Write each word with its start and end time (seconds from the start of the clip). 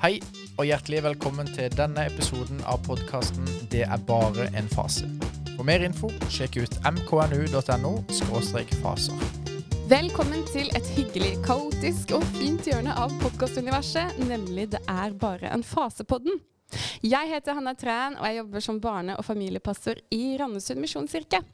Hei, 0.00 0.14
og 0.56 0.64
hjertelig 0.64 1.02
velkommen 1.04 1.48
til 1.52 1.74
denne 1.76 2.06
episoden 2.08 2.62
av 2.64 2.78
podkasten 2.86 3.44
'Det 3.68 3.82
er 3.84 3.98
bare 4.08 4.46
en 4.56 4.68
fase'. 4.72 5.04
For 5.58 5.62
mer 5.62 5.84
info, 5.84 6.08
sjekk 6.32 6.56
ut 6.62 6.78
mknu.no 6.88 7.92
faser. 8.80 9.20
Velkommen 9.92 10.46
til 10.54 10.72
et 10.72 10.88
hyggelig, 10.96 11.44
kaotisk 11.44 12.14
og 12.16 12.24
fint 12.32 12.64
hjørne 12.64 12.96
av 12.96 13.12
podkastuniverset, 13.20 14.16
nemlig 14.24 14.70
'Det 14.70 14.80
er 14.88 15.12
bare 15.12 15.52
en 15.52 15.62
fase'-podden. 15.62 16.40
Jeg 17.02 17.28
heter 17.28 17.54
Hanna 17.54 17.74
Træn, 17.74 18.16
og 18.16 18.26
jeg 18.26 18.36
jobber 18.36 18.60
som 18.60 18.80
barne- 18.80 19.18
og 19.18 19.24
familiepastor 19.24 19.94
i 20.10 20.38
Randesund 20.40 20.80
misjonskirke. 20.80 21.44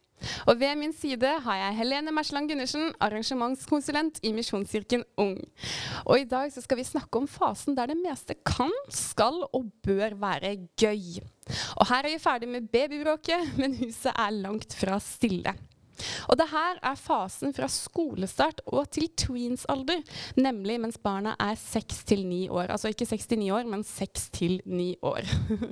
Og 0.46 0.58
ved 0.60 0.78
min 0.78 0.94
side 0.96 1.30
har 1.44 1.58
jeg 1.60 1.76
Helene 1.80 2.14
Mersland 2.14 2.48
Gundersen, 2.50 2.90
arrangementskonsulent 3.00 4.20
i 4.22 4.32
Misjonskirken 4.36 5.04
Ung. 5.20 5.38
Og 6.04 6.20
i 6.20 6.28
dag 6.28 6.52
så 6.52 6.64
skal 6.64 6.80
vi 6.80 6.88
snakke 6.88 7.20
om 7.20 7.28
fasen 7.30 7.76
der 7.76 7.92
det 7.92 7.98
meste 8.00 8.38
kan, 8.46 8.72
skal 8.88 9.44
og 9.52 9.70
bør 9.84 10.16
være 10.20 10.56
gøy. 10.80 11.22
Og 11.76 11.86
her 11.90 12.02
er 12.02 12.12
vi 12.14 12.22
ferdig 12.22 12.50
med 12.50 12.68
babybråket, 12.72 13.56
men 13.60 13.76
huset 13.78 14.12
er 14.12 14.34
langt 14.34 14.74
fra 14.74 14.98
stille. 15.02 15.54
Og 16.30 16.38
det 16.40 16.48
her 16.50 16.80
er 16.82 16.98
fasen 16.98 17.54
fra 17.56 17.68
skolestart 17.70 18.62
og 18.66 18.88
til 18.94 19.08
tweens-alder, 19.18 20.02
nemlig 20.38 20.78
mens 20.82 20.98
barna 21.02 21.34
er 21.42 21.56
seks 21.60 22.02
til 22.08 22.24
ni 22.28 22.46
år. 22.48 22.70
Altså 22.74 22.92
ikke 22.92 23.08
seks 23.08 23.28
til 23.30 23.40
ni 23.40 23.50
år, 23.54 23.66
men 23.68 23.84
seks 23.86 24.28
til 24.34 24.60
ni 24.66 24.94
år. 25.02 25.26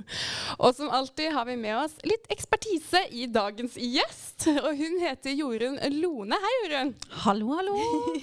og 0.63 0.75
som 0.77 0.91
alltid 0.93 1.33
har 1.35 1.47
vi 1.49 1.57
med 1.59 1.75
oss 1.79 1.97
litt 2.07 2.27
ekspertise 2.33 3.05
i 3.11 3.27
dagens 3.31 3.77
gjest. 3.79 4.47
Og 4.55 4.71
hun 4.77 4.99
heter 5.03 5.35
Jorunn 5.35 5.79
Lone. 5.99 6.39
Hei, 6.45 6.53
Jorunn. 6.63 6.93
Hallo, 7.25 7.51
hallo. 7.59 7.77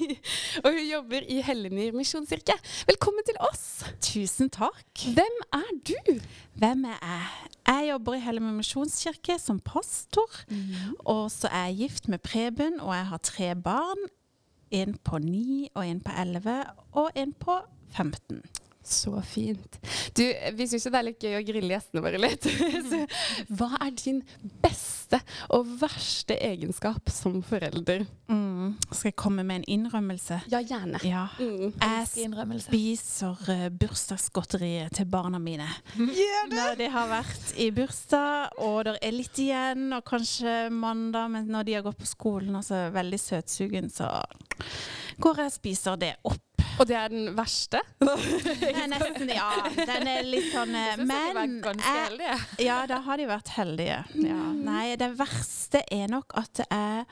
og 0.65 0.69
hun 0.71 0.85
jobber 0.87 1.27
i 1.29 1.41
Hellemyr 1.45 1.97
misjonskirke. 1.97 2.57
Velkommen 2.91 3.27
til 3.29 3.39
oss. 3.51 3.83
Tusen 4.05 4.53
takk. 4.53 5.07
Hvem 5.17 5.43
er 5.55 5.73
du? 5.89 6.19
Hvem 6.61 6.85
er 6.91 6.99
jeg? 7.01 7.53
Jeg 7.67 7.89
jobber 7.91 8.17
i 8.17 8.23
Hellemund 8.23 8.57
misjonskirke 8.59 9.39
som 9.39 9.61
pastor. 9.61 10.41
Mm. 10.51 10.97
Og 10.99 11.31
så 11.31 11.49
er 11.49 11.71
jeg 11.71 11.77
gift 11.77 12.09
med 12.09 12.19
Preben, 12.19 12.81
og 12.81 12.95
jeg 12.95 13.07
har 13.07 13.23
tre 13.23 13.55
barn. 13.55 14.09
En 14.71 14.97
på 15.05 15.19
ni, 15.19 15.69
og 15.75 15.87
en 15.87 16.01
på 16.01 16.13
elleve, 16.21 16.65
og 16.93 17.11
en 17.17 17.33
på 17.33 17.59
15. 17.93 18.41
Så 18.85 19.23
fint. 19.23 19.79
Du, 20.15 20.25
vi 20.53 20.67
syns 20.69 20.89
det 20.89 20.99
er 20.99 21.07
litt 21.07 21.23
gøy 21.23 21.37
å 21.39 21.45
grille 21.47 21.71
gjestene 21.77 22.03
våre 22.03 22.19
litt. 22.19 22.47
Så, 22.91 22.99
hva 23.55 23.69
er 23.79 23.95
din 23.95 24.21
beste 24.63 25.21
og 25.55 25.69
verste 25.81 26.35
egenskap 26.43 27.11
som 27.13 27.39
forelder? 27.47 28.05
Mm. 28.33 28.75
Skal 28.91 29.13
jeg 29.13 29.19
komme 29.23 29.45
med 29.47 29.61
en 29.61 29.69
innrømmelse? 29.77 30.41
Ja, 30.51 30.63
gjerne. 30.67 30.99
Ja. 31.07 31.29
Mm. 31.39 31.71
Jeg 31.79 32.63
spiser 32.67 33.39
uh, 33.47 33.67
bursdagsgodteriet 33.71 34.99
til 34.99 35.07
barna 35.13 35.39
mine. 35.43 35.69
Gjør 35.97 36.51
det? 36.51 36.59
Når 36.59 36.79
de 36.83 36.91
har 36.97 37.11
vært 37.13 37.55
i 37.63 37.71
bursdag, 37.75 38.59
og 38.67 38.83
det 38.89 38.97
er 38.99 39.15
litt 39.15 39.43
igjen, 39.43 39.91
og 39.95 40.03
kanskje 40.09 40.67
mandag, 40.75 41.31
men 41.37 41.51
når 41.53 41.69
de 41.69 41.79
har 41.79 41.87
gått 41.87 42.03
på 42.03 42.09
skolen 42.09 42.59
og 42.59 42.67
så 42.67 42.87
er 42.87 42.97
veldig 42.97 43.21
søtsugen, 43.21 43.93
så 43.93 44.11
går 45.23 45.45
jeg 45.45 45.53
og 45.53 45.55
spiser 45.55 46.01
det 46.01 46.15
opp 46.27 46.52
og 46.79 46.87
det 46.89 46.97
er 46.99 47.13
den 47.13 47.33
verste? 47.37 47.81
nesten, 48.93 49.33
ja. 49.33 49.51
Den 49.77 50.09
er 50.11 50.27
litt 50.27 50.51
sånn 50.53 50.75
Men 51.07 51.59
jeg, 51.83 52.39
Ja, 52.65 52.83
da 52.91 53.03
har 53.07 53.21
de 53.21 53.29
vært 53.31 53.53
heldige. 53.57 54.03
Ja. 54.23 54.41
Nei, 54.53 54.95
det 55.01 55.13
verste 55.19 55.85
er 55.93 56.11
nok 56.13 56.35
at 56.39 56.63
det 56.63 56.69
er 56.73 57.05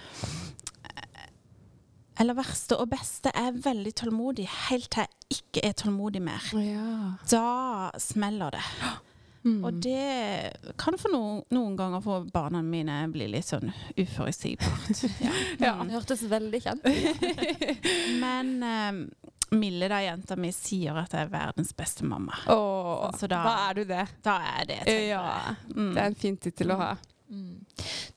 eller 2.21 2.37
verste 2.37 2.77
og 2.77 2.91
beste 2.93 3.31
er 3.33 3.55
veldig 3.65 3.95
tålmodig 3.97 4.45
helt 4.69 4.91
til 4.93 5.07
jeg 5.07 5.39
ikke 5.39 5.63
er 5.65 5.77
tålmodig 5.79 6.21
mer. 6.21 6.51
Ja. 6.61 7.15
Da 7.31 8.01
smeller 8.03 8.59
det. 8.59 8.65
Mm. 9.43 9.65
Og 9.65 9.79
det 9.81 10.75
kan 10.77 10.99
for 11.01 11.13
noen, 11.15 11.41
noen 11.55 11.77
ganger 11.79 12.03
for 12.05 12.27
barna 12.33 12.61
mine 12.65 12.99
bli 13.13 13.31
litt 13.33 13.49
sånn 13.49 13.73
uforutsigbart. 13.97 15.01
ja. 15.25 15.33
ja. 15.63 15.73
Det 15.81 15.95
hørtes 15.95 16.27
veldig 16.29 16.61
kjent 16.61 16.85
Men 18.23 18.53
um, 18.61 19.01
Mille, 19.51 19.89
da 19.91 20.01
jenta 20.05 20.37
mi, 20.39 20.53
sier 20.55 20.99
at 21.01 21.15
jeg 21.17 21.27
er 21.27 21.33
verdens 21.33 21.73
beste 21.77 22.07
mamma. 22.07 22.37
Åh, 22.53 23.09
så 23.19 23.27
da, 23.31 23.41
da, 23.47 23.55
er 23.69 23.81
du 23.81 23.85
det. 23.89 24.05
Da 24.23 24.37
er 24.59 24.69
det, 24.69 24.83
ja. 25.09 25.25
Mm. 25.75 25.91
Det 25.95 26.03
er 26.03 26.07
en 26.07 26.21
fin 26.21 26.39
tittel 26.39 26.75
å 26.75 26.79
ha. 26.79 26.93
Mm. 27.31 27.59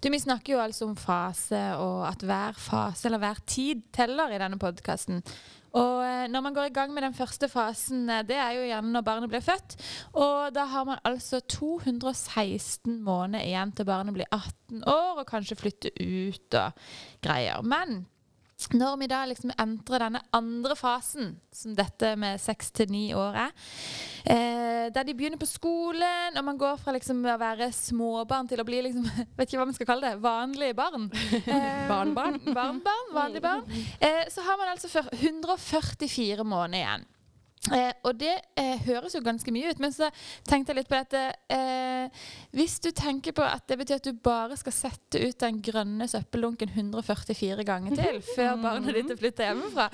Du, 0.02 0.10
Vi 0.10 0.20
snakker 0.20 0.56
jo 0.56 0.62
altså 0.62 0.88
om 0.90 0.96
fase, 0.98 1.64
og 1.82 2.06
at 2.10 2.24
hver 2.26 2.58
fase 2.58 3.10
eller 3.10 3.22
hver 3.22 3.42
tid 3.50 3.84
teller 3.94 4.34
i 4.34 4.40
denne 4.42 4.62
podkasten. 4.62 5.22
Og 5.74 6.04
eh, 6.06 6.28
når 6.30 6.42
man 6.46 6.54
går 6.54 6.70
i 6.70 6.74
gang 6.74 6.94
med 6.94 7.02
den 7.02 7.16
første 7.18 7.50
fasen, 7.50 8.06
eh, 8.10 8.22
det 8.30 8.38
er 8.38 8.58
jo 8.58 8.66
gjerne 8.68 8.94
når 8.94 9.06
barnet 9.08 9.32
blir 9.32 9.42
født. 9.42 9.78
Og 10.14 10.54
da 10.54 10.68
har 10.70 10.86
man 10.86 11.02
altså 11.08 11.42
216 11.42 13.00
måneder 13.02 13.46
igjen 13.48 13.74
til 13.74 13.90
barnet 13.90 14.14
blir 14.14 14.30
18 14.30 14.84
år 14.86 15.24
og 15.24 15.30
kanskje 15.30 15.58
flytter 15.58 15.98
ut 15.98 16.60
og 16.62 16.86
greier. 17.26 17.66
Men 17.66 18.04
når 18.72 18.98
vi 19.02 19.08
da 19.12 19.24
liksom 19.28 19.52
entrer 19.60 20.06
denne 20.06 20.22
andre 20.34 20.76
fasen, 20.80 21.34
som 21.54 21.76
dette 21.78 22.14
med 22.20 22.42
seks 22.42 22.72
til 22.72 22.92
ni 22.94 23.04
år 23.18 23.36
er, 23.44 23.54
eh, 24.26 24.88
der 24.94 25.04
de 25.04 25.14
begynner 25.14 25.42
på 25.42 25.50
skolen, 25.50 26.38
og 26.38 26.46
man 26.48 26.58
går 26.58 26.80
fra 26.82 26.96
liksom 26.96 27.20
å 27.26 27.38
være 27.42 27.72
småbarn 27.76 28.48
til 28.50 28.64
å 28.64 28.68
bli 28.68 28.82
liksom, 28.88 29.06
vet 29.38 29.48
ikke 29.48 29.60
hva 29.62 29.68
man 29.70 29.78
skal 29.78 29.90
kalle 29.90 30.14
det, 30.14 30.22
vanlige 30.24 30.78
barn. 30.78 31.10
Eh, 31.54 31.88
Barnbarn. 31.90 32.40
Barnbarn, 32.56 33.10
vanlige 33.14 33.44
barn. 33.44 33.66
Eh, 34.04 34.24
så 34.32 34.42
har 34.46 34.58
man 34.58 34.72
altså 34.72 34.90
144 35.12 36.44
måneder 36.44 36.80
igjen. 36.80 37.06
Eh, 37.72 37.94
og 38.04 38.18
det 38.20 38.34
eh, 38.60 38.82
høres 38.84 39.14
jo 39.16 39.22
ganske 39.24 39.52
mye 39.56 39.70
ut, 39.72 39.80
men 39.80 39.94
så 39.96 40.10
tenkte 40.44 40.74
jeg 40.74 40.82
litt 40.82 40.90
på 40.92 40.98
dette 41.00 41.22
eh, 41.56 42.26
Hvis 42.52 42.76
du 42.84 42.90
tenker 42.92 43.32
på 43.38 43.46
at 43.48 43.64
det 43.72 43.78
betyr 43.80 44.02
at 44.02 44.10
du 44.10 44.20
bare 44.20 44.58
skal 44.60 44.76
sette 44.76 45.22
ut 45.24 45.38
den 45.40 45.62
grønne 45.64 46.10
søppeldunken 46.12 46.74
144 46.74 47.64
ganger 47.68 47.96
til 47.96 48.20
før 48.36 48.60
barna 48.60 48.96
ditt 48.98 49.16
flytter 49.16 49.48
hjemmefra, 49.48 49.88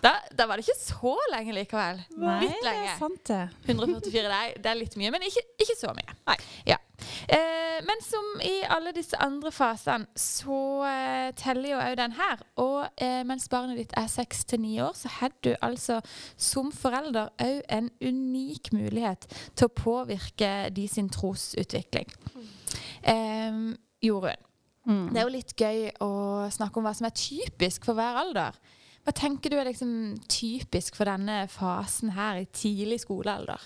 da, 0.00 0.14
da, 0.32 0.48
var 0.48 0.56
det 0.56 0.64
ikke 0.64 0.80
så 0.80 1.12
lenge 1.34 1.58
likevel. 1.58 2.00
Nei, 2.16 2.38
litt 2.46 2.64
lenge. 2.64 2.86
det 2.88 2.94
er 2.94 3.02
sant 3.02 3.24
det. 3.28 3.42
144, 3.68 4.24
det 4.24 4.40
er, 4.40 4.56
det 4.56 4.72
er 4.72 4.80
litt 4.80 4.96
mye, 5.00 5.12
men 5.12 5.28
ikke, 5.28 5.44
ikke 5.60 5.76
så 5.76 5.92
mye. 5.96 6.16
Nei. 6.30 6.40
Ja. 6.72 6.80
Eh, 7.28 7.78
men 7.86 8.02
som 8.04 8.26
i 8.44 8.60
alle 8.68 8.92
disse 8.96 9.18
andre 9.22 9.52
fasene, 9.54 10.08
så 10.16 10.60
eh, 10.88 11.30
teller 11.38 11.74
jo 11.74 11.80
òg 11.80 11.96
den 12.00 12.16
her. 12.18 12.42
Og 12.62 12.88
eh, 13.00 13.22
mens 13.26 13.48
barnet 13.52 13.78
ditt 13.80 13.94
er 13.98 14.10
seks 14.10 14.44
til 14.44 14.62
ni 14.64 14.76
år, 14.82 14.94
så 14.98 15.12
har 15.20 15.32
du 15.44 15.52
altså 15.62 16.00
som 16.36 16.72
forelder 16.72 17.32
òg 17.40 17.62
en 17.68 17.90
unik 18.00 18.72
mulighet 18.76 19.28
til 19.54 19.68
å 19.68 19.74
påvirke 19.74 20.70
de 20.74 20.88
sin 20.88 21.10
trosutvikling. 21.12 22.10
Mm. 22.34 23.76
Jorunn, 24.00 24.44
mm. 24.88 25.08
det 25.12 25.20
er 25.20 25.24
jo 25.26 25.32
litt 25.32 25.56
gøy 25.56 25.88
å 26.04 26.12
snakke 26.52 26.80
om 26.80 26.86
hva 26.86 26.92
som 26.96 27.08
er 27.08 27.16
typisk 27.16 27.88
for 27.88 27.98
hver 27.98 28.20
alder. 28.22 28.56
Hva 29.04 29.14
tenker 29.16 29.52
du 29.52 29.56
er 29.56 29.68
liksom 29.68 29.92
typisk 30.28 30.96
for 30.98 31.08
denne 31.08 31.42
fasen 31.52 32.12
her 32.16 32.42
i 32.42 32.48
tidlig 32.52 33.00
skolealder? 33.04 33.60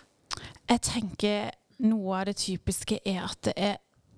Jeg 0.70 0.80
tenker 0.86 1.50
noe 1.82 2.20
av 2.20 2.28
det 2.30 2.36
typiske 2.42 3.00
er 3.04 3.24
at 3.26 3.40
det 3.48 3.54
er 3.56 3.76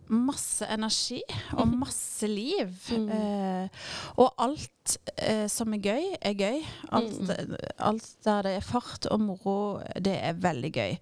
masse 0.09 0.67
energi 0.71 1.21
og 1.57 1.69
masse 1.85 2.29
liv. 2.31 2.73
Mm. 2.91 3.09
Eh, 3.09 3.87
og 4.17 4.33
alt 4.39 4.97
eh, 5.19 5.47
som 5.51 5.75
er 5.75 5.83
gøy, 5.83 6.07
er 6.21 6.37
gøy. 6.39 6.61
Alt, 6.97 7.21
mm. 7.21 7.57
alt, 7.89 8.09
der 8.25 8.47
det 8.47 8.55
er 8.59 8.67
fart 8.67 9.09
og 9.11 9.21
moro, 9.21 9.57
det 9.99 10.15
er 10.21 10.39
veldig 10.41 10.73
gøy. 10.73 10.97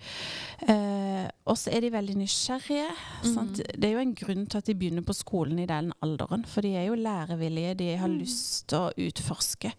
Eh, 0.69 1.26
og 1.44 1.59
så 1.60 1.72
er 1.75 1.84
de 1.84 1.93
veldig 1.93 2.16
nysgjerrige. 2.22 2.88
Mm. 3.25 3.50
Det 3.54 3.88
er 3.88 3.93
jo 3.93 4.04
en 4.04 4.16
grunn 4.16 4.47
til 4.48 4.60
at 4.60 4.69
de 4.69 4.76
begynner 4.78 5.04
på 5.04 5.16
skolen 5.16 5.60
i 5.60 5.69
den 5.69 5.93
alderen. 6.04 6.47
For 6.48 6.64
de 6.64 6.75
er 6.78 6.88
jo 6.88 6.98
lærevillige, 6.98 7.75
de 7.81 7.91
har 8.00 8.10
mm. 8.10 8.19
lyst 8.22 8.69
til 8.72 8.87
å 8.87 9.09
utforske. 9.09 9.72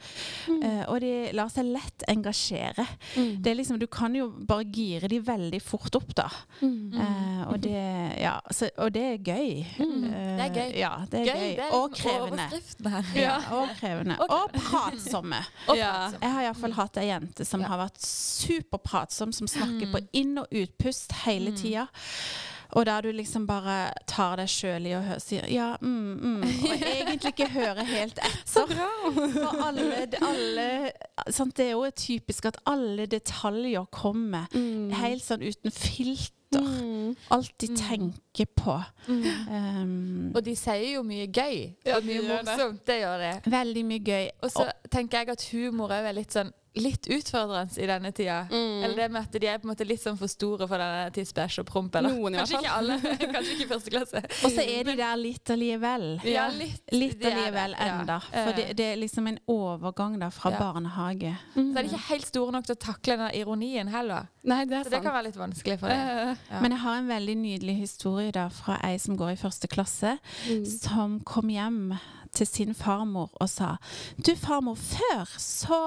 Mm. 0.50 0.62
Eh, 0.62 0.84
og 0.92 1.02
de 1.04 1.14
lar 1.36 1.50
seg 1.54 1.72
lett 1.74 2.06
engasjere. 2.12 2.86
Mm. 3.16 3.32
Det 3.44 3.52
er 3.52 3.60
liksom, 3.60 3.82
du 3.82 3.88
kan 3.92 4.16
jo 4.18 4.30
bare 4.48 4.68
gire 4.70 5.10
de 5.12 5.20
veldig 5.26 5.62
fort 5.64 5.98
opp, 5.98 6.14
da. 6.18 6.30
Eh, 6.62 7.42
og 7.50 7.60
det, 7.64 7.82
ja, 8.22 8.38
så, 8.54 8.70
og 8.82 8.94
det 8.96 9.06
er 9.10 9.15
gøy. 9.24 9.66
Mm. 9.80 10.06
Det 10.06 10.46
er 10.46 10.54
gøy. 10.56 10.72
Ja, 10.80 10.92
det 11.12 11.22
er 11.22 11.30
gøy. 11.30 11.46
gøy. 11.60 11.70
Og 11.78 11.96
krevende. 11.96 12.48
Ja, 13.16 13.38
og 13.52 13.70
krevende. 13.80 14.18
Og 14.38 14.52
pratsomme. 14.56 15.44
ja. 15.76 15.94
Jeg 16.22 16.32
har 16.32 16.48
iallfall 16.48 16.76
hatt 16.78 16.98
ei 17.02 17.08
jente 17.10 17.46
som 17.48 17.64
har 17.66 17.80
vært 17.86 18.02
superpratsom, 18.06 19.34
som 19.36 19.48
snakker 19.48 19.92
på 19.92 20.04
mm. 20.04 20.12
inn- 20.14 20.42
og 20.42 20.52
utpust 20.64 21.16
hele 21.26 21.54
mm. 21.54 21.62
tida. 21.62 21.88
Og 22.76 22.86
der 22.86 23.02
du 23.02 23.12
liksom 23.12 23.46
bare 23.48 23.94
tar 24.10 24.40
deg 24.40 24.50
sjøl 24.52 24.88
i 24.90 24.96
og 24.98 25.10
sier 25.24 25.46
ja, 25.52 25.76
mm, 25.82 26.16
mm, 26.16 26.42
og 26.44 26.86
egentlig 26.96 27.32
ikke 27.32 27.50
hører 27.54 27.84
helt 27.88 28.20
etter. 28.20 28.40
Så 28.46 28.66
bra! 28.68 28.90
For 29.14 29.62
alle, 29.68 30.08
alle 30.20 30.68
sant, 31.30 31.56
Det 31.58 31.70
er 31.70 31.76
jo 31.76 31.86
typisk 31.96 32.50
at 32.50 32.58
alle 32.68 33.06
detaljer 33.06 33.86
kommer 33.94 34.50
mm. 34.54 34.92
helt 35.00 35.24
sånn 35.24 35.46
uten 35.46 35.72
filter 35.72 36.34
Mm. 36.62 37.16
Alt 37.36 37.54
de 37.62 37.68
mm. 37.72 37.78
tenker 37.80 38.50
på. 38.56 38.76
Mm. 39.08 39.24
Um, 39.50 40.32
og 40.36 40.42
de 40.46 40.56
sier 40.58 40.96
jo 40.96 41.04
mye 41.08 41.28
gøy 41.28 41.58
og 41.94 42.06
mye 42.08 42.26
morsomt. 42.28 42.84
Det 42.88 43.00
gjør 43.02 43.24
det. 43.24 43.34
Veldig 43.52 43.86
mye 43.86 44.06
gøy. 44.06 44.30
Og 44.42 44.54
så 44.54 44.70
tenker 44.92 45.24
jeg 45.24 45.36
at 45.36 45.50
humor 45.52 45.94
er 45.96 46.12
litt 46.16 46.36
sånn 46.36 46.54
litt 46.76 47.08
utfordrende 47.08 47.82
i 47.82 47.88
denne 47.90 48.12
tida. 48.16 48.42
Mm. 48.52 48.84
Eller 48.84 48.96
det 48.96 49.08
med 49.12 49.22
at 49.22 49.38
de 49.42 49.48
er 49.48 49.60
på 49.62 49.68
en 49.68 49.72
måte 49.72 49.88
litt 49.88 50.02
sånn 50.04 50.18
for 50.20 50.32
store 50.32 50.68
for 50.68 50.82
denne 50.82 51.10
tidsbæsj 51.16 51.62
og 51.64 51.68
promp. 51.70 51.96
Eller? 52.00 52.16
Noen 52.16 52.36
i 52.36 52.42
hvert 52.42 52.52
Kanskje 52.52 52.62
ikke 52.62 52.76
alle. 52.80 52.98
Kanskje 53.36 53.56
ikke 53.58 53.70
første 53.72 53.94
klasse. 53.94 54.24
Og 54.46 54.56
så 54.56 54.66
er 54.66 54.90
de 54.90 54.96
der 55.00 55.20
litt 55.22 55.54
allikevel. 55.56 56.08
Ja, 56.28 56.48
litt. 56.54 56.82
Litt 56.96 57.24
allikevel 57.26 57.76
det, 57.78 57.88
ja. 57.90 58.00
enda. 58.02 58.20
For 58.32 58.52
det, 58.60 58.68
det 58.80 58.90
er 58.94 59.00
liksom 59.02 59.30
en 59.32 59.40
overgang 59.52 60.20
da 60.22 60.32
fra 60.34 60.52
Ja. 60.56 60.60
barnehage. 60.60 61.36
Mm. 61.56 61.72
Så 61.72 61.80
er 61.80 61.82
de 61.82 61.94
ikke 61.94 62.04
helt 62.10 62.28
store 62.32 62.58
nok 62.58 62.68
til 62.70 62.76
å 62.76 62.82
takle 62.86 63.18
den 63.24 63.40
ironien 63.42 63.92
heller. 63.92 64.28
Nei, 64.46 64.62
det 64.70 64.78
er 64.80 64.84
Så 64.86 64.94
det 64.94 65.02
kan 65.02 65.16
være 65.16 65.30
litt 65.30 65.40
vanskelig 65.40 65.80
for 65.80 65.90
dem. 65.90 65.98
Eh, 65.98 66.36
Ja. 66.50 66.60
Men 66.62 66.72
jeg 66.72 66.80
har 66.80 66.98
en 67.00 67.08
veldig 67.08 67.36
nydelig 67.38 67.76
historie 67.80 68.32
da 68.32 68.48
fra 68.50 68.78
ei 68.84 68.98
som 69.02 69.18
går 69.18 69.32
i 69.34 69.40
første 69.40 69.68
klasse, 69.68 70.18
mm. 70.48 70.66
som 70.66 71.20
kom 71.26 71.50
hjem 71.50 71.96
til 72.36 72.48
sin 72.48 72.74
farmor 72.74 73.32
og 73.40 73.50
sa 73.50 73.76
Du, 74.20 74.36
farmor, 74.36 74.76
før 74.76 75.26
så 75.40 75.80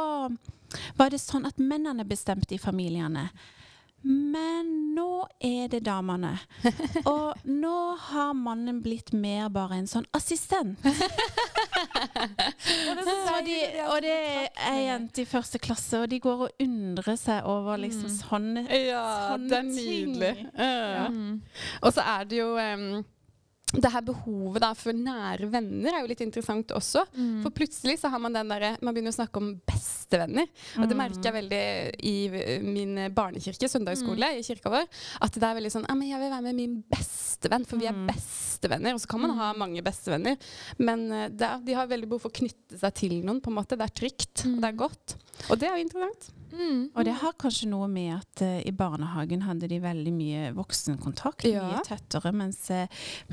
var 0.97 1.11
det 1.11 1.21
sånn 1.23 1.47
at 1.49 1.61
mennene 1.63 2.05
bestemte 2.09 2.55
i 2.57 2.61
familiene. 2.63 3.29
Men 4.03 4.69
nå 4.95 5.27
er 5.43 5.67
det 5.73 5.81
damene. 5.89 6.37
Og 7.11 7.35
nå 7.51 7.79
har 7.99 8.37
mannen 8.39 8.79
blitt 8.85 9.11
mer 9.13 9.49
bare 9.51 9.81
en 9.81 9.89
sånn 9.91 10.07
assistent. 10.15 10.79
Så 13.09 13.35
de, 13.47 13.57
og 13.89 13.99
det 14.03 14.15
er 14.15 14.49
ei 14.71 14.85
jente 14.87 15.23
i 15.23 15.29
første 15.29 15.59
klasse, 15.63 15.99
og 16.03 16.09
de 16.11 16.21
går 16.23 16.47
og 16.47 16.63
undrer 16.63 17.19
seg 17.19 17.47
over 17.49 17.79
liksom 17.81 18.11
sånne 18.13 18.65
Ja, 18.71 19.05
Sånne 19.33 19.49
det 19.51 19.59
er 19.59 19.69
nydelig. 19.69 20.33
Ja. 20.55 21.07
Mm. 21.13 21.41
Og 21.83 21.95
så 21.95 22.07
er 22.07 22.27
det 22.31 22.41
jo 22.41 22.49
em, 22.63 22.87
det 23.69 23.91
her 23.93 24.01
behovet 24.01 24.63
da 24.65 24.71
for 24.77 24.97
nære 24.97 25.49
venner 25.53 25.93
er 25.93 26.01
jo 26.01 26.09
litt 26.09 26.23
interessant 26.25 26.73
også. 26.73 27.03
Mm. 27.13 27.43
For 27.45 27.53
plutselig 27.53 27.99
så 28.01 28.09
har 28.09 28.23
man 28.23 28.33
den 28.33 28.49
derre 28.49 28.71
Man 28.81 28.95
begynner 28.97 29.13
å 29.13 29.19
snakke 29.19 29.43
om 29.43 29.51
bestevenner. 29.69 30.49
Og 30.81 30.89
det 30.89 30.97
merker 30.97 31.29
jeg 31.29 31.37
veldig 31.37 31.61
i 32.09 32.15
min 32.65 33.03
barnekirke, 33.13 33.69
søndagsskole, 33.69 34.31
i 34.39 34.47
kirka 34.47 34.73
vår. 34.73 34.89
At 35.25 35.37
det 35.37 35.45
er 35.45 35.59
veldig 35.61 35.75
sånn 35.75 35.85
ja, 35.89 35.99
men 35.99 36.09
'Jeg 36.09 36.23
vil 36.23 36.33
være 36.33 36.47
med 36.49 36.57
min 36.57 36.79
bestevenn', 36.89 37.69
for 37.69 37.77
vi 37.77 37.91
er 37.91 38.01
bestevenner. 38.09 38.97
Og 38.97 39.05
så 39.05 39.13
kan 39.13 39.21
man 39.27 39.37
ha 39.37 39.53
mange 39.53 39.85
bestevenner, 39.85 40.41
men 40.79 41.13
eh, 41.13 41.29
er, 41.29 41.61
de 41.61 41.77
har 41.77 41.93
veldig 41.93 42.09
behov 42.09 42.25
for 42.25 42.33
å 42.33 42.39
knytte 42.41 42.81
seg 42.81 42.95
til 42.95 43.21
noen. 43.21 43.43
på 43.45 43.53
en 43.53 43.59
måte. 43.61 43.77
Det 43.77 43.85
er 43.85 43.97
trygt, 44.01 44.47
og 44.49 44.61
det 44.63 44.69
er 44.69 44.81
godt. 44.81 45.17
Og 45.51 45.61
det 45.61 45.69
er 45.69 45.77
jo 45.77 45.85
interessant. 45.85 46.33
Mm. 46.53 46.91
Og 46.95 47.05
det 47.05 47.13
har 47.21 47.33
kanskje 47.39 47.69
noe 47.69 47.89
med 47.93 48.15
at 48.17 48.43
uh, 48.43 48.59
i 48.67 48.73
barnehagen 48.73 49.43
hadde 49.45 49.69
de 49.69 49.79
veldig 49.85 50.13
mye 50.17 50.53
voksenkontakt, 50.57 51.45
Ja. 51.45 51.67
mye 51.69 51.83
tettere, 51.85 52.33
mens 52.33 52.63
uh, 52.71 52.87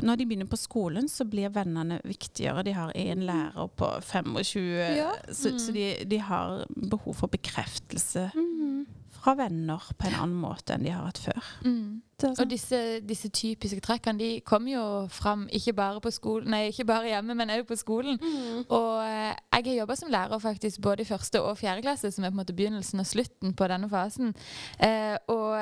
når 0.03 0.17
de 0.19 0.25
begynner 0.25 0.49
på 0.51 0.59
skolen, 0.59 1.07
så 1.09 1.25
blir 1.29 1.49
vennene 1.55 2.01
viktigere. 2.03 2.63
De 2.67 2.73
har 2.75 2.91
én 2.95 3.23
lærer 3.25 3.69
på 3.79 3.91
25, 4.01 4.97
Ja. 4.97 5.11
så, 5.31 5.55
så 5.59 5.71
de, 5.75 5.87
de 6.05 6.17
har 6.19 6.65
behov 6.75 7.15
for 7.15 7.27
bekreftelse 7.31 8.31
Mm. 8.35 8.85
Fra 9.25 9.33
venner 9.39 9.81
på 9.97 10.05
en 10.07 10.17
annen 10.19 10.37
måte 10.37 10.75
enn 10.75 10.85
de 10.85 10.91
har 10.93 11.07
hatt 11.07 11.21
før. 11.21 11.47
Mm. 11.65 12.03
Og 12.29 12.43
disse, 12.47 12.77
disse 13.03 13.29
typiske 13.33 13.81
trekkene 13.83 14.21
de 14.21 14.29
kommer 14.47 14.71
jo 14.71 14.83
fram 15.11 15.47
ikke 15.51 15.73
bare 15.75 16.03
på 16.03 16.13
skolen, 16.15 16.53
nei, 16.53 16.69
ikke 16.69 16.85
bare 16.87 17.09
hjemme, 17.09 17.35
men 17.35 17.51
òg 17.57 17.65
på 17.67 17.77
skolen. 17.79 18.19
Mm. 18.21 18.61
Og 18.69 18.91
eh, 19.03 19.33
jeg 19.57 19.65
har 19.71 19.81
jobba 19.81 19.97
som 19.99 20.13
lærer 20.13 20.43
faktisk 20.43 20.81
både 20.85 21.03
i 21.03 21.09
første 21.09 21.41
og 21.41 21.57
fjerde 21.59 21.83
klasse, 21.87 22.13
som 22.13 22.23
er 22.23 22.31
på 22.31 22.37
en 22.37 22.43
måte 22.43 22.55
begynnelsen 22.55 23.03
og 23.03 23.09
slutten 23.09 23.57
på 23.57 23.67
denne 23.71 23.89
fasen. 23.91 24.31
Eh, 24.79 25.17
og 25.33 25.57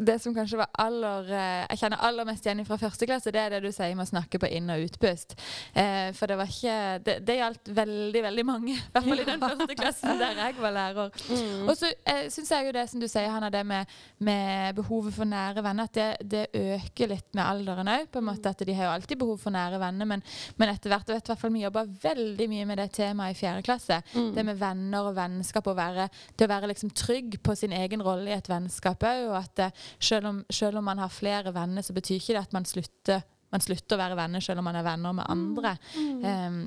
det 0.00 0.16
som 0.22 0.34
kanskje 0.34 0.58
var 0.60 0.70
aller 0.80 1.28
eh, 1.30 1.64
jeg 1.70 1.82
kjenner 1.82 2.02
aller 2.08 2.28
mest 2.28 2.46
igjen 2.46 2.64
fra 2.66 2.78
første 2.80 3.08
klasse, 3.08 3.32
det 3.34 3.42
er 3.42 3.54
det 3.54 3.62
du 3.64 3.70
sier 3.74 3.94
med 3.96 4.06
å 4.06 4.10
snakke 4.10 4.40
på 4.40 4.48
inn- 4.50 4.72
og 4.72 4.84
utpust. 4.86 5.36
Eh, 5.74 6.10
for 6.16 6.30
det 6.30 6.38
var 6.40 6.50
ikke 6.50 6.76
Det, 7.04 7.16
det 7.26 7.36
gjaldt 7.36 7.70
veldig, 7.76 8.22
veldig 8.22 8.44
mange. 8.46 8.74
I 8.76 8.92
hvert 8.94 9.06
fall 9.06 9.22
i 9.22 9.26
den 9.28 9.42
første 9.42 9.76
klassen 9.78 10.20
der 10.20 10.38
jeg 10.40 10.56
var 10.60 10.74
lærer. 10.74 11.10
Mm. 11.28 11.68
Og 11.68 11.74
så 11.78 11.90
eh, 12.08 12.26
syns 12.32 12.50
jeg 12.54 12.66
jo 12.66 12.74
det 12.76 12.86
som 12.90 13.02
du 13.02 13.06
sier, 13.08 13.28
Hanna, 13.30 13.50
det 13.52 13.62
med, 13.66 13.94
med 14.18 14.74
behovet 14.78 15.14
for 15.16 15.28
nære 15.28 15.64
venner, 15.64 15.88
at 15.88 15.94
det, 15.96 16.08
det 16.32 16.44
øker 16.56 17.12
litt 17.14 17.28
med 17.36 17.44
alderen 17.44 17.90
òg. 17.90 18.18
At 18.50 18.64
de 18.66 18.74
har 18.74 18.88
jo 18.88 18.94
alltid 18.94 19.20
behov 19.20 19.38
for 19.42 19.54
nære 19.54 19.80
venner, 19.82 20.08
men, 20.08 20.24
men 20.60 20.72
etter 20.72 20.92
hvert 20.92 21.08
og 21.10 21.16
vet 21.16 21.28
i 21.28 21.32
hvert 21.32 21.42
fall 21.42 21.54
vi 21.54 21.64
jobber 21.64 21.92
veldig 22.02 22.48
mye 22.50 22.68
med 22.68 22.80
det 22.80 22.88
temaet 22.96 23.36
i 23.36 23.40
fjerde 23.40 23.64
klasse. 23.66 24.00
Mm. 24.14 24.32
Det 24.36 24.46
med 24.46 24.60
venner 24.60 25.10
og 25.10 25.16
vennskap, 25.18 25.70
og 25.70 25.78
være, 25.78 26.08
det 26.36 26.46
å 26.46 26.52
være 26.52 26.70
liksom 26.72 26.92
trygg 26.96 27.38
på 27.44 27.56
sin 27.58 27.74
egen 27.76 28.04
rolle 28.04 28.30
i 28.30 28.36
et 28.36 28.50
vennskap 28.50 29.06
òg. 29.06 29.26
Og 29.30 29.36
at 29.40 29.64
eh, 29.66 29.88
selv 29.98 30.30
om, 30.30 30.42
selv 30.50 30.80
om 30.80 30.84
man 30.84 31.00
har 31.02 31.12
flere 31.12 31.54
venner, 31.54 31.82
så 31.82 31.96
betyr 31.96 32.20
ikke 32.20 32.36
det 32.36 32.44
at 32.44 32.56
man 32.56 32.68
slutter, 32.68 33.24
man 33.50 33.64
slutter 33.64 33.96
å 33.96 34.02
være 34.02 34.18
venner 34.18 34.44
selv 34.44 34.62
om 34.62 34.68
man 34.70 34.78
er 34.78 34.86
venner 34.86 35.16
med 35.16 35.26
andre. 35.32 35.74
Um, 35.96 36.62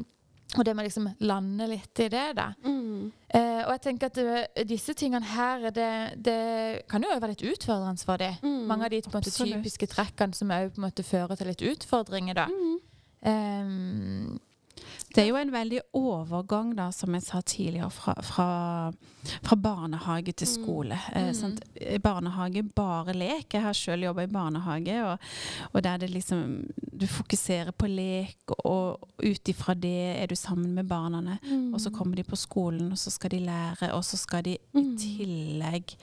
og 0.54 0.66
det 0.68 0.76
må 0.76 0.84
liksom 0.86 1.08
lande 1.26 1.66
litt 1.72 2.00
i 2.04 2.10
det, 2.14 2.26
da. 2.38 2.52
Mm. 2.62 3.10
Eh, 3.34 3.62
og 3.64 3.72
jeg 3.74 3.82
tenker 3.88 4.12
at 4.12 4.18
det, 4.20 4.66
disse 4.70 4.94
tingene 4.98 5.26
her, 5.26 5.70
det, 5.74 5.90
det 6.22 6.84
kan 6.92 7.02
jo 7.02 7.10
være 7.10 7.32
litt 7.32 7.46
utfordrende 7.56 8.06
for 8.06 8.22
dem. 8.22 8.36
Mm. 8.44 8.60
Mange 8.70 8.86
av 8.86 8.94
de 8.94 9.02
på 9.06 9.16
måte, 9.16 9.34
typiske 9.34 9.90
trekkene 9.90 10.38
som 10.38 10.54
òg 10.54 10.78
fører 11.08 11.40
til 11.40 11.50
litt 11.50 11.66
utfordringer, 11.74 12.38
da. 12.38 12.48
Mm. 12.54 12.76
Um, 13.24 14.40
Det 15.16 15.24
er 15.24 15.28
jo 15.30 15.36
en 15.38 15.52
veldig 15.54 15.80
overgang, 15.94 16.76
da, 16.76 16.90
som 16.92 17.14
jeg 17.14 17.22
sa 17.24 17.42
tidligere, 17.42 17.90
fra, 17.92 18.14
fra, 18.26 18.48
fra 19.44 19.56
barnehage 19.56 20.34
til 20.34 20.48
skole. 20.48 20.98
Eh, 21.14 21.28
Mm. 21.30 21.34
sant? 21.34 21.62
Barnehage 22.04 22.64
bare 22.76 23.14
lek. 23.14 23.54
Jeg 23.54 23.62
har 23.62 23.74
sjøl 23.74 24.04
jobba 24.08 24.24
i 24.24 24.28
barnehage, 24.28 24.98
og, 25.06 25.20
og 25.74 25.84
der 25.84 25.98
det 25.98 26.10
liksom 26.10 26.66
Du 27.00 27.08
fokuserer 27.08 27.72
på 27.72 27.88
lek, 27.90 28.38
og 28.66 29.00
ut 29.24 29.50
ifra 29.50 29.74
det 29.74 30.22
er 30.22 30.28
du 30.28 30.36
sammen 30.36 30.74
med 30.76 30.86
barna. 30.88 31.38
Og 31.74 31.80
så 31.82 31.90
kommer 31.90 32.16
de 32.16 32.24
på 32.24 32.36
skolen, 32.36 32.92
og 32.92 32.98
så 32.98 33.10
skal 33.12 33.32
de 33.32 33.40
lære, 33.40 33.94
og 33.94 34.04
så 34.06 34.18
skal 34.18 34.44
de 34.46 34.54
i 34.58 34.60
Mm. 34.74 34.98
tillegg 34.98 35.96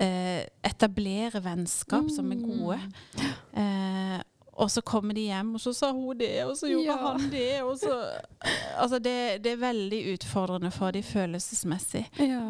eh, 0.00 0.46
etablere 0.64 1.42
vennskap 1.44 2.08
som 2.10 2.30
er 2.32 2.36
gode. 2.40 2.78
Eh, 3.54 4.22
og 4.62 4.70
så 4.70 4.80
kommer 4.86 5.14
de 5.18 5.24
hjem, 5.26 5.54
og 5.58 5.60
så 5.64 5.72
sa 5.74 5.90
hun 5.92 6.16
det, 6.20 6.30
og 6.46 6.54
så 6.56 6.68
gjorde 6.70 6.86
Ja. 6.86 6.96
han 7.02 7.28
det. 7.32 7.48
Så, 7.82 7.96
altså 8.78 8.98
det, 9.02 9.14
det 9.44 9.52
er 9.56 9.60
veldig 9.62 10.00
utfordrende 10.14 10.70
for 10.74 10.94
de 10.94 11.02
følelsesmessig. 11.02 12.04
Ja. 12.22 12.40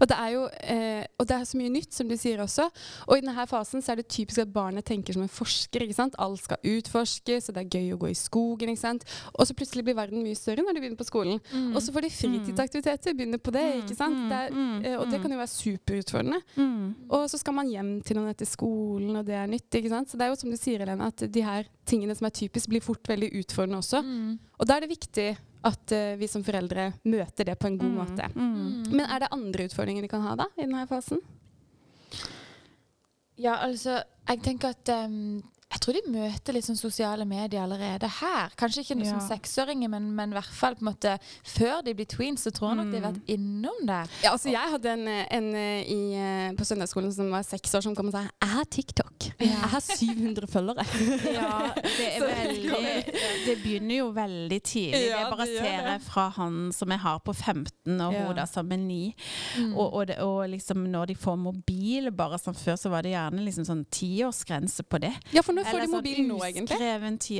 Og 0.00 0.08
det 0.10 0.16
er 0.18 0.28
jo 0.34 0.44
eh, 0.62 1.04
og 1.18 1.26
det 1.28 1.36
er 1.36 1.44
så 1.50 1.58
mye 1.58 1.72
nytt, 1.74 1.92
som 1.94 2.08
du 2.10 2.14
sier 2.18 2.38
også. 2.44 2.68
Og 3.08 3.18
i 3.18 3.22
denne 3.24 3.46
fasen 3.50 3.82
så 3.82 3.92
er 3.92 4.00
det 4.02 4.08
typisk 4.14 4.38
at 4.44 4.52
barnet 4.54 4.86
tenker 4.86 5.16
som 5.16 5.24
en 5.26 5.28
forsker. 5.32 5.82
ikke 5.82 5.96
sant? 5.98 6.14
Alt 6.22 6.44
skal 6.44 6.62
utforskes, 6.62 7.48
og 7.50 7.56
det 7.58 7.64
er 7.66 7.78
gøy 7.80 7.94
å 7.96 7.98
gå 8.04 8.10
i 8.12 8.16
skogen. 8.18 8.70
ikke 8.72 8.80
sant? 8.84 9.04
Og 9.34 9.46
så 9.48 9.54
plutselig 9.58 9.84
blir 9.88 9.98
verden 9.98 10.22
mye 10.22 10.38
større 10.38 10.62
når 10.62 10.78
de 10.78 10.84
begynner 10.84 11.00
på 11.02 11.08
skolen. 11.08 11.40
Og 11.74 11.80
så 11.82 11.92
får 11.94 12.06
de 12.06 12.12
fritidsaktiviteter, 12.20 13.16
begynner 13.18 13.42
på 13.42 13.50
det. 13.54 13.64
ikke 13.82 13.98
sant? 13.98 14.20
Det 14.30 14.38
er, 14.44 14.54
mm, 14.54 14.84
eh, 14.84 14.96
og 15.00 15.10
det 15.10 15.20
kan 15.22 15.34
jo 15.34 15.40
være 15.42 15.54
superutfordrende. 15.54 16.40
Og 17.10 17.26
så 17.30 17.38
skal 17.40 17.54
man 17.58 17.68
hjem 17.72 17.92
til 18.06 18.18
noen 18.20 18.30
etter 18.32 18.46
skolen, 18.48 19.16
og 19.20 19.26
det 19.26 19.34
er 19.34 19.46
nytt. 19.50 19.68
ikke 19.74 19.92
sant? 19.92 20.10
Så 20.10 20.16
det 20.20 20.26
er 20.28 20.32
jo 20.34 20.40
som 20.40 20.50
du 20.54 20.56
sier, 20.60 20.78
Helene, 20.84 21.06
at 21.10 21.24
de 21.32 21.42
her 21.48 21.68
tingene 21.88 22.14
som 22.16 22.28
er 22.28 22.34
typisk, 22.36 22.70
blir 22.70 22.84
fort 22.84 23.08
veldig 23.08 23.32
utfordrende 23.42 23.82
også. 23.82 24.02
mm. 24.04 24.32
Og 24.58 24.68
da 24.68 24.76
er 24.76 24.84
det 24.84 24.92
viktig 24.92 25.28
at 25.68 25.92
uh, 25.94 26.14
vi 26.20 26.28
som 26.30 26.44
foreldre 26.46 26.92
møter 27.10 27.48
det 27.48 27.58
på 27.58 27.70
en 27.70 27.78
god 27.80 27.94
måte. 27.96 28.28
Mm. 28.34 28.88
Men 28.92 29.04
er 29.06 29.24
det 29.24 29.32
andre 29.34 29.68
utfordringer 29.68 30.04
de 30.04 30.10
kan 30.10 30.24
ha 30.24 30.36
da, 30.38 30.48
i 30.56 30.64
denne 30.64 30.86
fasen? 30.90 31.22
Ja, 33.38 33.58
altså, 33.62 34.00
jeg 34.28 34.42
tenker 34.42 34.74
at 34.74 34.90
jeg 34.90 35.42
tror 35.88 35.96
de 35.96 36.12
møter 36.12 36.58
sånn 36.60 36.76
sosiale 36.78 37.24
medier 37.28 37.62
allerede 37.64 38.08
her. 38.18 38.52
Kanskje 38.58 38.82
ikke 38.84 38.96
noe 38.98 39.06
Ja. 39.08 39.16
som 39.18 39.28
seksåringer, 39.28 39.88
men, 39.88 40.10
men 40.14 40.32
i 40.32 40.36
hvert 40.36 40.52
fall 40.52 40.74
på 40.76 40.84
en 40.84 40.90
måte 40.90 41.14
før 41.46 41.82
de 41.84 41.94
blir 41.96 42.08
tweens, 42.08 42.44
så 42.44 42.52
tror 42.52 42.72
jeg 42.74 42.78
nok 42.80 42.90
de 42.92 43.00
har 43.00 43.12
vært 43.12 43.30
innom 43.32 43.78
det. 43.88 44.00
Ja, 44.24 44.32
altså 44.34 44.50
Jeg 44.52 44.72
hadde 44.74 44.92
en, 44.92 45.06
en 45.08 45.48
eh, 45.56 45.88
i, 45.88 46.00
eh, 46.18 46.52
på 46.58 46.66
søndagsskolen 46.68 47.12
som 47.14 47.30
var 47.32 47.46
seks 47.46 47.72
år, 47.78 47.86
som 47.86 47.94
kom 47.96 48.10
og 48.10 48.12
sa 48.12 48.22
'Jeg 48.26 48.50
har 48.52 48.64
TikTok. 48.64 49.28
Jeg 49.40 49.70
har 49.72 49.80
700 49.80 50.46
følgere'. 50.46 50.84
Ja, 51.38 51.70
det 51.74 52.08
er 52.16 52.24
veldig 52.26 53.14
Det 53.46 53.56
begynner 53.62 53.96
jo 53.98 54.10
veldig 54.12 54.62
tidlig. 54.62 55.08
Ja, 55.08 55.24
det 55.24 55.36
bare 55.36 55.46
ser 55.46 55.88
jeg 55.88 56.00
fra 56.02 56.28
han 56.36 56.72
som 56.72 56.90
jeg 56.90 56.98
har 57.00 57.18
på 57.20 57.32
15, 57.32 58.00
og 58.00 58.12
Ja. 58.12 58.26
hun 58.26 58.36
da 58.36 58.44
som 58.46 58.72
er 58.72 58.76
9. 58.76 59.14
Mm. 59.58 59.76
Og, 59.76 59.92
og, 59.94 60.06
det, 60.06 60.18
og 60.18 60.48
liksom 60.50 60.84
når 60.90 61.06
de 61.06 61.14
får 61.14 61.36
mobil 61.38 62.10
bare 62.12 62.38
sånn 62.38 62.56
Før 62.58 62.76
så 62.76 62.90
var 62.90 63.02
det 63.02 63.12
gjerne 63.12 63.44
liksom 63.44 63.64
sånn 63.64 63.84
tiårsgrense 63.90 64.82
på 64.82 64.98
det. 64.98 65.12
Ja, 65.32 65.42
for 65.42 65.52
nå 65.52 65.62
får 65.64 65.77
Eller 65.78 65.86
er 65.86 65.92
sånn 65.92 66.02
mobil 66.02 66.20
nå, 66.28 66.38
egentlig? 66.44 66.78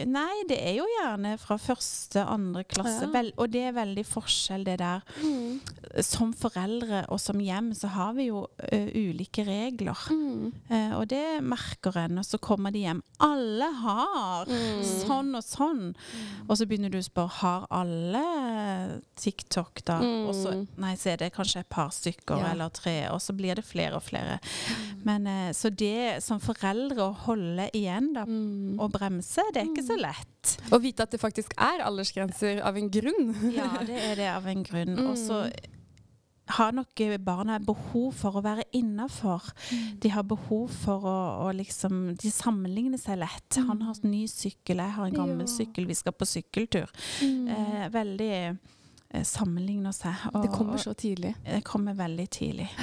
Nei, 0.07 0.37
det 0.49 0.59
er 0.62 0.75
jo 0.78 0.87
gjerne 1.00 1.35
fra 1.42 1.57
første, 1.59 2.25
andre 2.25 2.64
klasse. 2.64 3.02
Ja. 3.07 3.11
Vel, 3.12 3.33
og 3.37 3.50
det 3.50 3.62
er 3.68 3.73
veldig 3.76 4.04
forskjell, 4.07 4.64
det 4.64 4.78
der. 4.78 5.02
Mm. 5.23 5.61
Som 6.04 6.33
foreldre 6.33 7.04
og 7.09 7.21
som 7.21 7.38
hjem 7.42 7.73
så 7.75 7.88
har 7.95 8.12
vi 8.14 8.28
jo 8.28 8.47
ø, 8.73 8.80
ulike 8.95 9.45
regler. 9.47 9.99
Mm. 10.11 10.52
Uh, 10.71 10.92
og 11.00 11.09
det 11.11 11.25
merker 11.42 11.97
en, 12.04 12.18
og 12.18 12.25
så 12.28 12.38
kommer 12.38 12.71
de 12.75 12.85
hjem. 12.87 13.02
Alle 13.21 13.71
har 13.83 14.47
Mm. 14.49 14.83
sånn 14.85 15.35
og 15.37 15.42
sånn. 15.45 15.95
Og 16.49 16.57
så 16.57 16.64
begynner 16.66 16.90
du 16.90 16.99
å 16.99 17.02
spørre 17.04 17.28
har 17.42 17.66
alle 17.71 19.00
TikTok, 19.18 19.83
da. 19.85 19.99
Og 20.28 20.35
så, 20.35 20.52
Mm. 20.54 20.66
nei, 20.78 20.95
så 20.95 21.11
er 21.12 21.16
det 21.16 21.33
kanskje 21.35 21.61
et 21.61 21.68
par 21.68 21.90
stykker 21.90 22.38
Ja. 22.38 22.52
eller 22.52 22.68
tre, 22.71 23.09
og 23.11 23.21
så 23.21 23.33
blir 23.37 23.54
det 23.57 23.64
flere 23.64 23.95
og 23.97 24.02
flere. 24.02 24.38
Men 25.04 25.26
uh, 25.26 25.52
Så 25.52 25.71
det 25.75 26.23
som 26.23 26.38
foreldre 26.40 26.97
å 26.99 27.14
holde 27.14 27.71
igjen 27.73 28.12
da, 28.14 28.25
Mm. 28.29 28.77
å 28.79 28.91
bremse, 28.93 29.41
det 29.55 29.63
er 29.63 29.71
ikke 29.71 29.87
så 29.87 29.97
lett. 29.97 30.55
Å 30.71 30.79
vite 30.85 31.03
at 31.07 31.15
det 31.15 31.21
faktisk 31.23 31.55
er 31.57 31.81
aldersgrenser 31.87 32.61
av 32.69 32.77
en 32.77 32.91
grunn. 32.93 33.33
Ja, 33.57 33.71
det 33.89 33.97
er 34.11 34.15
det 34.21 34.29
av 34.35 34.47
en 34.53 34.63
grunn. 34.67 34.99
Og 35.09 35.17
så 35.17 35.47
har 36.59 36.73
nok 36.73 37.01
eh, 37.05 37.17
barna 37.21 37.59
behov 37.61 38.13
for 38.17 38.39
å 38.39 38.43
være 38.45 38.65
innafor. 38.77 39.51
De 40.01 40.09
har 40.13 40.25
behov 40.29 40.71
for 40.73 41.05
å, 41.09 41.17
å 41.45 41.51
liksom 41.57 42.15
De 42.21 42.31
sammenligner 42.33 43.01
seg 43.01 43.19
lett. 43.21 43.59
Han 43.69 43.83
har 43.85 44.01
ny 44.05 44.23
sykkel, 44.33 44.81
jeg 44.81 44.97
har 44.97 45.09
en 45.11 45.17
gammel 45.19 45.45
Ja. 45.45 45.53
sykkel, 45.59 45.89
vi 45.89 45.97
skal 45.99 46.17
på 46.17 46.29
sykkeltur. 46.29 46.89
Eh, 47.25 47.89
veldig 47.93 48.31
eh, 48.49 49.25
sammenligner 49.25 49.93
seg. 49.97 50.15
Og, 50.35 50.43
Det 50.47 50.53
kommer 50.57 50.81
så 50.81 50.95
tidlig. 50.97 51.35
det 51.45 51.65
kommer 51.65 51.97
veldig 51.97 52.29
tidlig. 52.31 52.69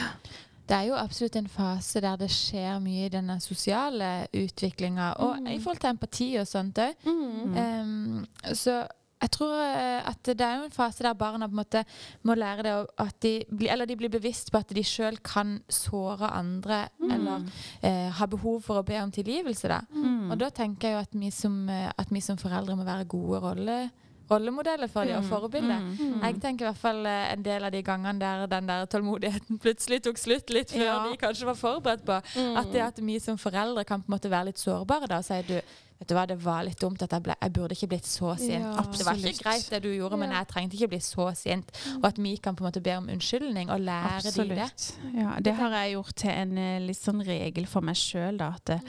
Det 0.67 0.75
er 0.75 0.88
jo 0.89 0.95
absolutt 0.98 1.36
en 1.38 1.48
fase 1.48 2.01
der 2.01 2.15
det 2.17 2.29
skjer 2.34 2.79
mye 2.81 3.05
i 3.05 3.10
denne 3.13 3.39
sosiale 3.43 4.27
utviklinga, 4.34 5.12
og 5.19 5.39
Mm. 5.39 5.48
i 5.48 5.60
forhold 5.60 5.79
til 5.79 5.89
empati 5.89 6.36
og 6.39 6.48
sånt 6.48 6.79
òg. 6.79 6.95
Mm. 7.05 8.25
så 8.53 8.88
jeg 9.22 9.31
tror 9.31 9.53
eh, 9.55 10.01
at 10.10 10.24
det 10.24 10.41
er 10.41 10.57
jo 10.60 10.63
en 10.65 10.72
fase 10.72 11.03
der 11.03 11.13
barna 11.13 11.48
på 11.48 11.51
en 11.55 11.62
måte 11.63 11.84
må 12.24 12.36
lære 12.36 12.63
det 12.63 12.74
at 13.00 13.19
de 13.24 13.43
blir, 13.50 13.72
eller 13.72 13.86
de 13.86 13.95
blir 13.95 14.10
bevisst 14.10 14.51
på 14.51 14.57
at 14.60 14.69
de 14.75 14.84
sjøl 14.84 15.17
kan 15.24 15.62
såre 15.69 16.29
andre 16.36 16.89
eller 17.01 17.45
eh, 17.81 18.10
ha 18.12 18.25
behov 18.25 18.62
for 18.62 18.81
å 18.81 18.86
be 18.86 19.00
om 19.01 19.12
tilgivelse. 19.12 19.67
Da. 19.72 19.79
Mm. 19.93 20.31
Og 20.31 20.38
da 20.39 20.50
tenker 20.50 20.88
jeg 20.89 20.93
jo 20.98 21.00
at 21.01 21.13
vi 21.13 21.29
som, 21.31 21.69
eh, 21.69 21.89
at 21.98 22.12
vi 22.12 22.19
som 22.22 22.38
foreldre 22.38 22.75
må 22.75 22.84
være 22.84 23.05
gode 23.07 23.39
rolle, 23.41 23.89
rollemodeller 24.32 24.88
for 24.91 25.05
dem 25.05 25.17
og 25.17 25.24
Mm. 25.24 25.29
forbilder. 25.29 25.79
Mm. 25.79 26.22
Jeg 26.24 26.41
tenker 26.41 26.65
i 26.65 26.70
hvert 26.72 26.82
fall 26.82 27.05
eh, 27.05 27.32
en 27.34 27.44
del 27.44 27.63
av 27.63 27.72
de 27.72 27.82
gangene 27.84 28.20
der 28.20 28.46
den 28.48 28.67
der 28.67 28.86
tålmodigheten 28.86 29.60
plutselig 29.63 30.01
tok 30.03 30.17
slutt 30.17 30.50
litt 30.50 30.72
før 30.72 30.86
Ja. 30.86 31.00
de 31.10 31.17
kanskje 31.17 31.46
var 31.46 31.55
forberedt 31.60 32.05
på. 32.05 32.20
At 32.58 32.72
det 32.74 32.82
at 32.82 33.00
vi 33.05 33.20
som 33.20 33.38
foreldre 33.38 33.84
kan 33.86 34.01
på 34.01 34.10
en 34.12 34.17
måte 34.20 34.29
være 34.29 34.46
litt 34.51 34.58
sårbare 34.62 35.08
da 35.08 35.17
og 35.17 35.25
si 35.25 35.41
du, 35.48 35.53
vet 36.00 36.10
du 36.10 36.13
hva, 36.17 36.25
det 36.27 36.36
var 36.44 36.63
litt 36.67 36.79
dumt 36.82 37.01
at 37.05 37.12
jeg, 37.15 37.24
ble, 37.24 37.36
jeg 37.41 37.53
burde 37.53 37.72
ikke 37.77 37.88
blitt 37.94 38.05
så 38.10 38.34
sint. 38.38 38.65
Ja. 38.65 38.84
det 38.91 39.05
var 39.05 39.15
ikke 39.15 39.44
greit 39.44 39.70
det 39.72 39.79
du 39.84 39.89
gjorde, 39.94 40.17
men 40.20 40.32
jeg 40.36 40.48
trengte 40.51 40.75
ikke 40.75 40.89
bli 40.91 41.00
så 41.00 41.29
sint. 41.36 41.72
Og 42.01 42.05
at 42.10 42.17
vi 42.20 42.36
kan 42.38 42.55
på 42.55 42.65
en 42.65 42.70
måte 42.72 42.82
be 42.84 42.98
om 42.98 43.08
unnskyldning 43.13 43.70
og 43.72 43.79
lære 43.79 44.32
de 44.36 44.48
det. 44.50 44.70
Ja, 45.15 45.38
det 45.39 45.53
har 45.55 45.70
jeg 45.77 45.94
gjort 45.96 46.15
til 46.15 46.29
en 46.34 46.58
eh, 46.58 46.79
litt 46.84 47.00
sånn 47.00 47.22
regel 47.25 47.65
for 47.67 47.82
meg 47.82 47.96
sjøl, 47.96 48.38
da. 48.41 48.53
At 48.60 48.70
eh, 48.70 48.79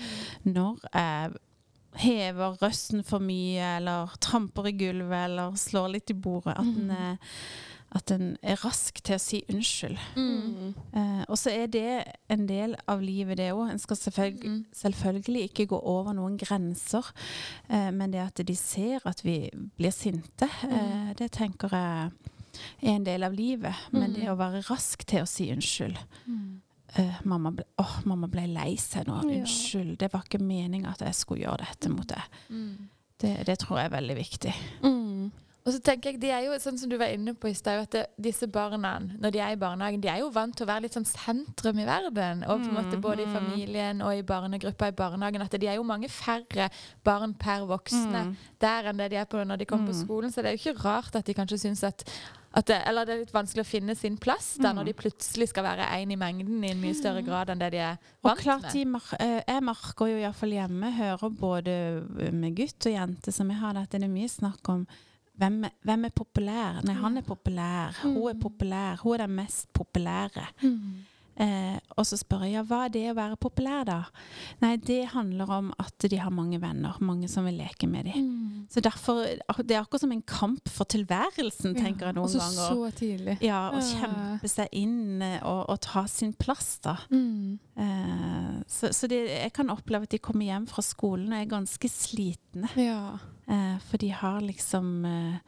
når 0.44 0.80
jeg 0.92 1.36
hever 1.96 2.58
røsten 2.62 3.04
for 3.06 3.22
mye, 3.24 3.76
eller 3.78 4.12
tramper 4.20 4.68
i 4.70 4.76
gulvet, 4.76 5.24
eller 5.30 5.56
slår 5.60 5.94
litt 5.96 6.12
i 6.12 6.14
bordet, 6.14 6.56
at 6.58 6.66
en, 6.66 6.90
mm. 6.92 7.18
at 7.96 8.10
en 8.12 8.26
er 8.42 8.60
rask 8.64 9.00
til 9.06 9.16
å 9.16 9.22
si 9.22 9.40
unnskyld. 9.52 9.96
Mm. 10.16 10.74
Eh, 10.92 11.22
og 11.28 11.38
så 11.40 11.54
er 11.54 11.66
det 11.72 12.04
en 12.32 12.46
del 12.48 12.76
av 12.90 13.00
livet, 13.00 13.38
det 13.40 13.50
òg. 13.54 13.70
En 13.72 13.78
skal 13.82 13.96
selvfølgelig, 13.96 14.50
Mm. 14.50 14.64
selvfølgelig 14.72 15.42
ikke 15.50 15.66
gå 15.72 15.80
over 15.80 16.12
noen 16.12 16.36
grenser. 16.38 17.12
Eh, 17.70 17.90
men 17.90 18.12
det 18.12 18.20
at 18.26 18.46
de 18.46 18.56
ser 18.56 19.00
at 19.06 19.24
vi 19.24 19.50
blir 19.78 19.94
sinte, 19.94 20.50
eh, 20.68 21.14
det 21.18 21.30
tenker 21.32 21.68
jeg 21.72 22.10
er 22.82 22.94
en 22.96 23.04
del 23.04 23.22
av 23.22 23.32
livet. 23.32 23.74
Men 23.92 24.14
det 24.14 24.28
å 24.28 24.36
være 24.36 24.64
rask 24.70 25.04
til 25.06 25.22
å 25.22 25.28
si 25.28 25.50
unnskyld. 25.52 25.98
Eh, 26.94 27.16
mamma, 27.24 27.50
ble, 27.52 27.66
åh, 27.82 27.96
mamma 28.06 28.28
ble 28.30 28.46
lei 28.54 28.76
seg 28.80 29.08
nå. 29.08 29.18
Ja. 29.26 29.40
Unnskyld. 29.40 29.96
Det 30.00 30.12
var 30.12 30.26
ikke 30.26 30.42
meninga 30.42 30.94
at 30.94 31.02
jeg 31.06 31.18
skulle 31.18 31.44
gjøre 31.44 31.66
dette 31.66 31.90
mot 31.92 32.06
deg. 32.08 32.38
Det, 33.16 33.32
det 33.48 33.58
tror 33.62 33.80
jeg 33.80 33.90
er 33.90 33.96
veldig 33.96 34.16
viktig. 34.18 34.54
Mm. 34.84 35.32
Og 35.66 35.74
så 35.74 35.80
tenker 35.82 36.12
jeg, 36.12 36.20
de 36.22 36.28
er 36.30 36.44
jo, 36.46 36.54
sånn 36.62 36.76
som 36.78 36.90
du 36.90 36.94
var 37.00 37.10
inne 37.10 37.32
på 37.34 37.48
i 37.50 37.56
stad, 37.58 37.88
at 37.88 38.12
disse 38.22 38.46
barna, 38.46 38.92
når 39.18 39.32
de 39.34 39.40
er 39.42 39.56
i 39.56 39.58
barnehagen, 39.58 40.02
de 40.04 40.10
er 40.12 40.20
jo 40.22 40.28
vant 40.30 40.54
til 40.54 40.62
å 40.62 40.68
være 40.68 40.84
litt 40.84 40.94
sånn 40.94 41.08
sentrum 41.10 41.80
i 41.82 41.88
verden. 41.88 42.44
Og 42.46 42.62
på 42.62 42.70
en 42.70 42.76
måte 42.76 43.00
både 43.02 43.24
i 43.24 43.32
familien 43.32 44.04
og 44.06 44.14
i 44.14 44.22
barnegruppa 44.26 44.92
i 44.92 44.94
barnehagen. 44.94 45.42
At 45.42 45.58
de 45.58 45.66
er 45.66 45.80
jo 45.80 45.88
mange 45.88 46.10
færre 46.12 46.68
barn 47.06 47.34
per 47.34 47.66
voksne 47.66 48.28
der 48.62 48.92
enn 48.92 49.02
det 49.02 49.10
de 49.10 49.18
er 49.18 49.26
på 49.30 49.42
når 49.42 49.64
de 49.64 49.66
kommer 49.66 49.90
på 49.90 49.98
skolen. 50.04 50.30
Så 50.30 50.44
det 50.44 50.52
er 50.52 50.54
jo 50.54 50.62
ikke 50.62 50.86
rart 50.86 51.18
at 51.18 51.26
de 51.26 51.34
kanskje 51.34 51.58
syns 51.64 51.82
at 51.88 52.06
det, 52.64 52.78
Eller 52.88 53.04
det 53.04 53.12
er 53.14 53.18
litt 53.24 53.34
vanskelig 53.34 53.64
å 53.66 53.68
finne 53.68 53.94
sin 53.98 54.16
plass 54.16 54.54
da, 54.62 54.72
når 54.72 54.88
de 54.88 54.94
plutselig 54.96 55.50
skal 55.50 55.66
være 55.66 55.88
én 55.98 56.12
i 56.14 56.16
mengden 56.16 56.62
i 56.64 56.70
en 56.72 56.80
mye 56.80 56.96
større 56.96 57.20
grad 57.26 57.50
enn 57.52 57.60
det 57.60 57.72
de 57.74 57.82
er 57.84 57.98
Og 58.22 58.30
vant 58.30 58.40
klart, 58.40 58.70
med. 58.72 58.86
mar 58.94 59.10
eh, 59.20 59.42
jeg 59.46 59.64
merker 59.66 60.12
jo 60.12 60.22
iallfall 60.22 60.54
hjemme, 60.56 60.92
hører 60.96 61.34
både 61.36 61.74
med 62.32 62.56
gutt 62.56 62.88
og 62.88 62.96
jente 62.96 63.34
som 63.34 63.50
jeg 63.52 63.60
har, 63.60 63.76
at 63.76 63.92
det 63.92 64.02
er 64.02 64.08
mye 64.08 64.30
snakk 64.32 64.72
om 64.72 64.86
hvem, 65.36 65.66
hvem 65.84 66.06
er 66.08 66.14
populær? 66.16 66.78
Nei, 66.88 66.94
han 66.96 67.20
er 67.20 67.24
populær. 67.26 67.92
Hun 68.00 68.30
er 68.30 68.38
populær. 68.40 68.96
Hun 69.02 69.14
er 69.18 69.26
den 69.26 69.34
mest 69.36 69.68
populære. 69.76 70.46
Eh, 71.38 71.76
og 71.96 72.06
så 72.08 72.16
spør 72.16 72.44
jeg 72.46 72.54
ja, 72.54 72.62
hva 72.64 72.84
er 72.86 72.92
det 72.94 73.02
å 73.10 73.16
være 73.18 73.36
populær, 73.36 73.82
da? 73.84 73.98
Nei, 74.62 74.76
det 74.80 75.02
handler 75.12 75.50
om 75.52 75.66
at 75.78 76.06
de 76.08 76.16
har 76.16 76.30
mange 76.32 76.56
venner. 76.62 76.96
Mange 77.04 77.28
som 77.28 77.44
vil 77.44 77.58
leke 77.60 77.86
med 77.88 78.06
dem. 78.08 78.66
Så 78.72 78.80
derfor 78.82 79.20
Det 79.62 79.76
er 79.76 79.82
akkurat 79.82 80.00
som 80.00 80.12
en 80.12 80.22
kamp 80.22 80.68
for 80.72 80.84
tilværelsen, 80.88 81.74
tenker 81.76 82.06
jeg 82.08 82.14
noen 82.16 82.24
også 82.26 82.40
ganger. 82.40 82.70
så 82.72 82.90
tidlig. 82.98 83.36
Ja, 83.44 83.70
å 83.70 83.80
Ja. 83.82 84.00
kjempe 84.00 84.48
seg 84.48 84.68
inn 84.72 85.22
eh, 85.22 85.38
og, 85.44 85.68
og 85.68 85.80
ta 85.80 86.06
sin 86.06 86.32
plass, 86.32 86.78
da. 86.82 86.96
Mm. 87.10 87.58
Eh, 87.76 88.62
så 88.66 88.90
så 88.96 89.06
det, 89.08 89.20
jeg 89.28 89.52
kan 89.52 89.68
oppleve 89.70 90.02
at 90.08 90.10
de 90.16 90.18
kommer 90.18 90.46
hjem 90.48 90.66
fra 90.66 90.82
skolen 90.82 91.32
og 91.32 91.38
er 91.42 91.50
ganske 91.52 91.88
slitne. 91.92 92.68
Ja. 92.80 93.18
Eh, 93.46 93.76
for 93.90 93.98
de 93.98 94.08
har 94.10 94.40
liksom 94.40 95.04
eh, 95.04 95.38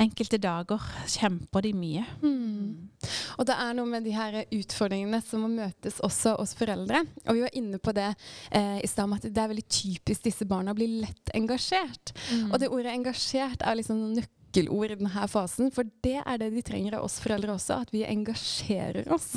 Enkelte 0.00 0.38
dager 0.40 0.84
kjemper 1.10 1.64
de 1.66 1.72
mye. 1.76 2.04
Mm. 2.24 2.88
Og 3.36 3.46
det 3.48 3.56
er 3.56 3.76
noe 3.76 3.88
med 3.90 4.06
de 4.06 4.14
her 4.16 4.38
utfordringene 4.56 5.20
som 5.24 5.44
må 5.44 5.50
møtes 5.52 6.00
også 6.04 6.34
oss 6.40 6.54
foreldre. 6.56 7.02
Og 7.26 7.36
vi 7.36 7.44
var 7.44 7.56
inne 7.60 7.80
på 7.82 7.94
det 7.96 8.08
eh, 8.08 8.78
i 8.80 8.88
stad 8.90 9.12
at 9.16 9.28
det 9.28 9.42
er 9.42 9.52
veldig 9.52 9.66
typisk 9.68 10.24
disse 10.24 10.48
barna 10.48 10.74
blir 10.76 11.00
lett 11.04 11.34
engasjert. 11.36 12.14
Og 12.50 12.58
det 12.60 12.70
ordet 12.72 12.94
'engasjert' 12.94 13.64
er 13.66 13.80
liksom 13.80 14.14
nøkkelord 14.50 14.90
i 14.90 14.96
denne 14.98 15.26
fasen, 15.28 15.70
for 15.72 15.84
det 16.02 16.20
er 16.26 16.38
det 16.40 16.50
de 16.54 16.62
trenger 16.62 16.96
av 16.98 17.04
oss 17.06 17.18
foreldre 17.22 17.54
også, 17.54 17.80
at 17.82 17.90
vi 17.92 18.02
engasjerer 18.04 19.08
oss. 19.12 19.34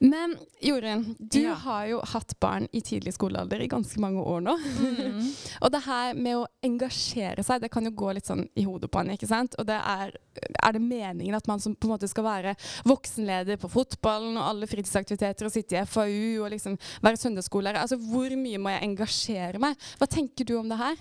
Men 0.00 0.36
Jorunn, 0.60 1.16
du 1.18 1.40
Ja. 1.42 1.54
har 1.54 1.86
jo 1.86 2.00
hatt 2.00 2.38
barn 2.40 2.68
i 2.72 2.80
tidlig 2.80 3.14
skolealder 3.14 3.60
i 3.60 3.68
ganske 3.68 3.98
mange 4.00 4.20
år 4.20 4.40
nå. 4.42 4.56
og 5.62 5.70
det 5.72 5.82
her 5.84 6.14
med 6.14 6.36
å 6.36 6.46
engasjere 6.62 7.42
seg, 7.44 7.60
det 7.62 7.70
kan 7.70 7.84
jo 7.84 7.90
gå 7.90 8.12
litt 8.14 8.26
sånn 8.26 8.48
i 8.56 8.64
hodet 8.64 8.90
på 8.90 9.00
en, 9.00 9.10
ikke 9.10 9.28
sant? 9.28 9.54
Og 9.58 9.66
det 9.66 9.78
er, 9.78 10.12
er 10.62 10.72
det 10.72 10.82
meningen 10.82 11.34
at 11.34 11.46
man 11.48 11.60
som 11.60 11.74
på 11.74 11.86
en 11.86 11.94
måte 11.94 12.08
skal 12.10 12.24
være 12.24 12.56
voksenleder 12.84 13.56
på 13.62 13.70
fotballen 13.70 14.36
og 14.36 14.48
alle 14.48 14.66
fritidsaktiviteter 14.66 15.46
og 15.46 15.52
sitte 15.54 15.78
i 15.78 15.84
FAU 15.86 16.42
og 16.44 16.50
liksom 16.54 16.76
være 17.02 17.16
søndagsskolelærer? 17.20 17.82
Altså 17.82 17.98
hvor 17.98 18.30
mye 18.36 18.58
må 18.58 18.70
jeg 18.74 18.82
engasjere 18.90 19.58
meg? 19.62 19.76
Hva 19.98 20.06
tenker 20.10 20.44
du 20.48 20.56
om 20.58 20.68
det 20.68 20.78
her? 20.78 20.96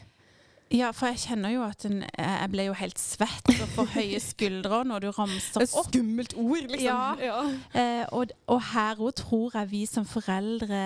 Ja, 0.71 0.91
for 0.95 1.11
jeg 1.11 1.19
kjenner 1.25 1.51
jo 1.51 1.63
at 1.65 1.83
en, 1.89 2.01
jeg 2.07 2.51
ble 2.53 2.67
jo 2.69 2.75
helt 2.79 2.99
svett 3.01 3.49
og 3.57 3.71
får 3.75 3.89
høye 3.97 4.19
skuldre 4.23 4.83
når 4.87 5.03
du 5.03 5.09
ramser 5.17 5.65
Et 5.65 5.73
opp. 5.75 5.89
skummelt 5.89 6.35
ord, 6.39 6.69
liksom. 6.71 7.23
Ja. 7.25 7.41
Eh, 7.75 8.05
og, 8.15 8.31
og 8.47 8.61
her 8.71 9.01
òg 9.03 9.15
tror 9.19 9.57
jeg 9.59 9.71
vi 9.73 9.81
som 9.89 10.07
foreldre 10.07 10.83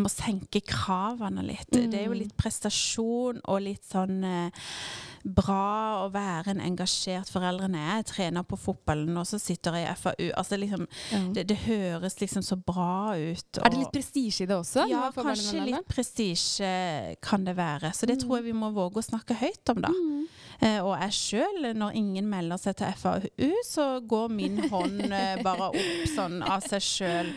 må 0.00 0.08
senke 0.08 0.62
kravene 0.64 1.42
litt. 1.44 1.68
Det 1.68 1.98
er 2.00 2.06
jo 2.08 2.16
litt 2.16 2.32
prestasjon 2.40 3.42
og 3.44 3.58
litt 3.66 3.84
sånn 3.84 4.22
eh, 4.24 4.70
bra 5.24 6.04
å 6.04 6.08
være 6.12 6.52
en 6.54 6.60
engasjert 6.60 7.30
forelder. 7.32 7.70
Når 7.72 7.80
jeg 7.84 7.98
er 8.02 8.06
trener 8.10 8.46
på 8.48 8.58
fotballen, 8.60 9.16
og 9.16 9.26
så 9.28 9.38
sitter 9.40 9.78
jeg 9.80 9.88
i 9.88 9.96
FAU. 9.98 10.26
Altså 10.36 10.58
liksom, 10.60 10.86
det, 11.34 11.46
det 11.48 11.56
høres 11.64 12.18
liksom 12.20 12.44
så 12.44 12.58
bra 12.60 13.14
ut. 13.16 13.60
Er 13.60 13.72
det 13.72 13.80
litt 13.80 13.94
prestisje 13.94 14.44
i 14.44 14.50
det 14.50 14.58
også? 14.58 14.84
ja, 14.90 15.06
kanskje 15.16 15.64
litt 15.64 15.88
prestisje 15.88 16.70
kan 17.24 17.44
det 17.46 17.56
være. 17.58 17.92
Så 17.96 18.08
det 18.10 18.20
tror 18.22 18.38
jeg 18.40 18.50
vi 18.50 18.56
må 18.56 18.70
våge 18.74 19.00
å 19.00 19.06
snakke 19.06 19.36
høyt 19.40 19.72
om, 19.74 19.82
da. 19.84 19.92
Mm. 19.94 20.24
Eh, 20.64 20.78
og 20.84 20.92
jeg 21.00 21.16
sjøl, 21.18 21.70
når 21.74 21.96
ingen 21.98 22.28
melder 22.30 22.60
seg 22.62 22.76
til 22.78 22.92
FAU, 23.00 23.24
så 23.66 23.86
går 24.06 24.30
min 24.32 24.60
hånd 24.70 25.02
eh, 25.08 25.40
bare 25.44 25.70
opp 25.72 26.04
sånn 26.14 26.40
av 26.46 26.62
seg 26.68 26.84
sjøl. 26.84 27.32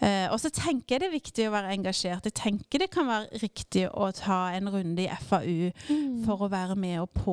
Eh, 0.00 0.26
og 0.32 0.38
så 0.40 0.50
tenker 0.54 0.96
jeg 0.96 1.04
det 1.04 1.10
er 1.10 1.16
viktig 1.18 1.48
å 1.50 1.54
være 1.54 1.74
engasjert. 1.76 2.30
Jeg 2.30 2.38
tenker 2.40 2.84
det 2.84 2.90
kan 2.94 3.10
være 3.10 3.42
riktig 3.42 3.84
å 3.90 4.08
ta 4.16 4.40
en 4.56 4.70
runde 4.72 5.04
i 5.04 5.10
FAU 5.26 5.72
Mm. 5.84 6.24
for 6.24 6.44
å 6.44 6.48
være 6.50 6.74
med 6.78 7.00
og 7.02 7.10
påvirke 7.12 7.23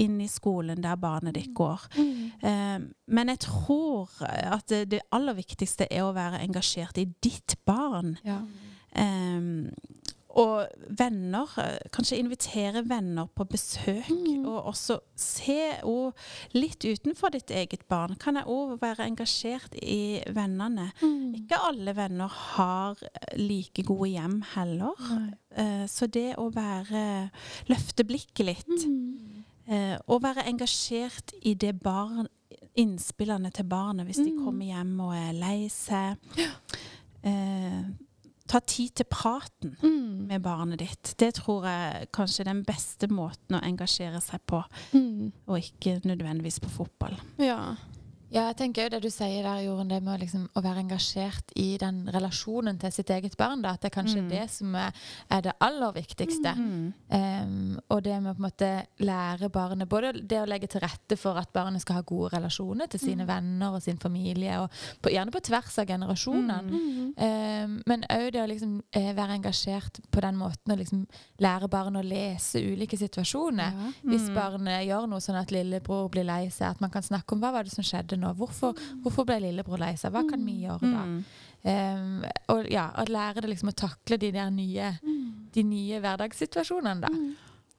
inn 0.00 0.18
i 0.22 0.28
skolen 0.30 0.82
der 0.84 0.98
barnet 1.00 1.36
ditt 1.36 1.52
går. 1.56 1.86
Mm. 1.96 2.24
Eh, 2.46 2.78
men 3.16 3.32
jeg 3.32 3.42
tror 3.46 4.10
at 4.26 4.66
det, 4.70 4.84
det 4.94 5.04
aller 5.12 5.36
viktigste 5.38 5.88
er 5.90 6.06
å 6.06 6.14
være 6.16 6.42
engasjert 6.44 7.00
i 7.00 7.08
ditt 7.22 7.58
barn. 7.68 8.16
Ja. 8.26 8.40
Um, 8.90 9.70
og 10.38 10.68
venner, 10.98 11.48
eh, 11.58 11.78
kanskje 11.92 12.18
invitere 12.20 12.84
venner 12.88 13.26
på 13.34 13.44
besøk. 13.50 14.10
Og 14.44 14.66
også 14.72 14.98
se 15.16 15.58
og 15.82 16.14
litt 16.54 16.84
utenfor 16.84 17.34
ditt 17.34 17.50
eget 17.50 17.86
barn. 17.88 18.16
Kan 18.20 18.36
jeg 18.36 18.46
òg 18.46 18.78
være 18.80 19.06
engasjert 19.06 19.74
i 19.82 20.22
vennene? 20.30 20.92
Ikke 21.34 21.60
alle 21.66 21.96
venner 21.96 22.28
har 22.28 22.96
like 23.36 23.82
gode 23.82 24.10
hjem 24.10 24.40
heller. 24.54 24.94
Uh, 25.58 25.86
så 25.90 26.06
det 26.06 26.36
å 26.38 26.50
være 26.54 27.30
Løfte 27.68 28.04
blikket 28.06 28.46
litt. 28.46 28.86
Eh, 29.70 29.96
og 30.10 30.22
være 30.24 30.48
engasjert 30.50 31.34
i 31.46 31.54
det 31.54 31.76
barn 31.82 32.26
innspillene 32.80 33.50
til 33.54 33.66
barnet 33.70 34.08
hvis 34.08 34.22
de 34.22 34.32
kommer 34.34 34.66
hjem 34.66 34.96
og 35.04 35.14
er 35.14 35.34
lei 35.36 35.68
seg. 35.72 36.18
Eh, 37.20 37.82
ta 38.50 38.58
tid 38.66 38.96
til 38.98 39.06
praten 39.06 39.76
Mm. 39.82 40.26
med 40.26 40.42
barnet 40.42 40.78
ditt. 40.82 41.14
Det 41.18 41.34
tror 41.38 41.64
jeg 41.68 42.08
kanskje 42.12 42.40
er 42.42 42.50
den 42.50 42.64
beste 42.66 43.06
måten 43.08 43.54
å 43.56 43.62
engasjere 43.62 44.20
seg 44.20 44.40
på, 44.50 44.62
Mm. 44.92 45.32
og 45.46 45.58
ikke 45.60 46.00
nødvendigvis 46.04 46.58
på 46.60 46.68
fotball. 46.70 47.16
Ja. 47.38 47.76
Ja, 48.30 48.44
jeg 48.50 48.56
tenker 48.60 48.84
jo 48.84 48.90
det 48.94 49.00
du 49.02 49.10
sier 49.10 49.42
der, 49.42 49.58
Jorunn, 49.64 49.88
det 49.90 49.98
med 50.02 50.14
å, 50.14 50.18
liksom, 50.22 50.44
å 50.54 50.62
være 50.62 50.84
engasjert 50.84 51.50
i 51.58 51.76
den 51.82 52.04
relasjonen 52.14 52.78
til 52.78 52.92
sitt 52.94 53.10
eget 53.10 53.36
barn. 53.36 53.62
Da, 53.64 53.72
at 53.74 53.80
det 53.82 53.90
er 53.90 53.96
kanskje 54.02 54.20
Mm. 54.22 54.28
det 54.30 54.44
som 54.50 54.74
er, 54.78 54.92
er 55.30 55.40
det 55.42 55.52
aller 55.60 55.92
viktigste. 55.92 56.52
Mm. 56.54 56.92
Um, 57.10 57.80
og 57.90 58.02
det 58.04 58.22
med 58.22 58.30
å 58.30 58.36
på 58.36 58.44
en 58.44 58.46
måte 58.46 58.86
lære 59.00 59.50
barnet 59.50 59.88
Både 59.88 60.12
det 60.22 60.38
å 60.38 60.46
legge 60.46 60.68
til 60.70 60.80
rette 60.80 61.16
for 61.18 61.36
at 61.40 61.50
barnet 61.52 61.82
skal 61.82 61.96
ha 61.96 62.02
gode 62.06 62.30
relasjoner 62.36 62.86
til 62.88 63.00
sine 63.00 63.26
venner 63.26 63.74
og 63.74 63.82
sin 63.82 63.98
familie, 63.98 64.60
og 64.62 64.70
på, 65.02 65.10
gjerne 65.10 65.32
på 65.34 65.40
tvers 65.50 65.78
av 65.82 65.86
generasjonene. 65.86 66.62
Mm. 66.70 67.14
Em, 67.18 67.82
men 67.86 68.04
òg 68.10 68.30
det 68.32 68.42
å 68.44 68.46
liksom, 68.46 68.80
eh, 68.92 69.12
være 69.12 69.40
engasjert 69.40 69.98
på 70.10 70.20
den 70.22 70.36
måten 70.38 70.72
å 70.72 70.78
liksom 70.78 71.06
lære 71.40 71.68
barnet 71.68 72.04
å 72.04 72.08
lese 72.08 72.62
ulike 72.62 72.96
situasjoner. 72.96 73.72
Ja. 73.74 73.92
Hvis 74.04 74.28
Mm. 74.30 74.34
barnet 74.34 74.86
gjør 74.86 75.08
noe 75.08 75.18
sånn 75.20 75.40
at 75.40 75.50
lillebror 75.50 76.08
blir 76.10 76.24
lei 76.24 76.46
seg, 76.48 76.70
at 76.70 76.80
man 76.80 76.90
kan 76.90 77.02
snakke 77.02 77.32
om 77.32 77.40
hva 77.40 77.52
var 77.52 77.64
det 77.64 77.72
som 77.72 77.82
skjedde 77.82 78.19
nå. 78.20 78.34
Hvorfor, 78.36 78.74
hvorfor 79.02 79.24
ble 79.28 79.40
lillebror 79.40 79.78
lei 79.82 79.94
seg? 79.96 80.12
Hva 80.12 80.22
kan 80.30 80.44
vi 80.46 80.60
gjøre 80.66 80.80
da? 80.92 81.04
Um, 81.62 82.24
og 82.48 82.70
ja, 82.72 82.86
Å 82.96 83.04
lære 83.08 83.42
det 83.42 83.50
liksom 83.50 83.68
å 83.68 83.76
takle 83.76 84.16
de 84.18 84.30
der 84.32 84.50
nye, 84.50 84.94
de 85.52 85.62
nye 85.62 86.00
hverdagssituasjonene, 86.00 87.00
da. 87.04 87.08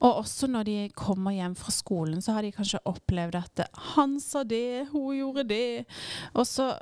Og 0.02 0.24
også 0.24 0.48
når 0.50 0.64
de 0.66 0.76
kommer 0.98 1.32
hjem 1.32 1.56
fra 1.56 1.72
skolen, 1.72 2.22
så 2.22 2.34
har 2.34 2.42
de 2.46 2.52
kanskje 2.52 2.80
opplevd 2.90 3.36
at 3.38 3.68
'han 3.96 4.20
sa 4.20 4.44
det, 4.44 4.88
hun 4.92 5.14
gjorde 5.18 5.44
det'. 5.48 5.86
Og 6.36 6.46
så 6.46 6.78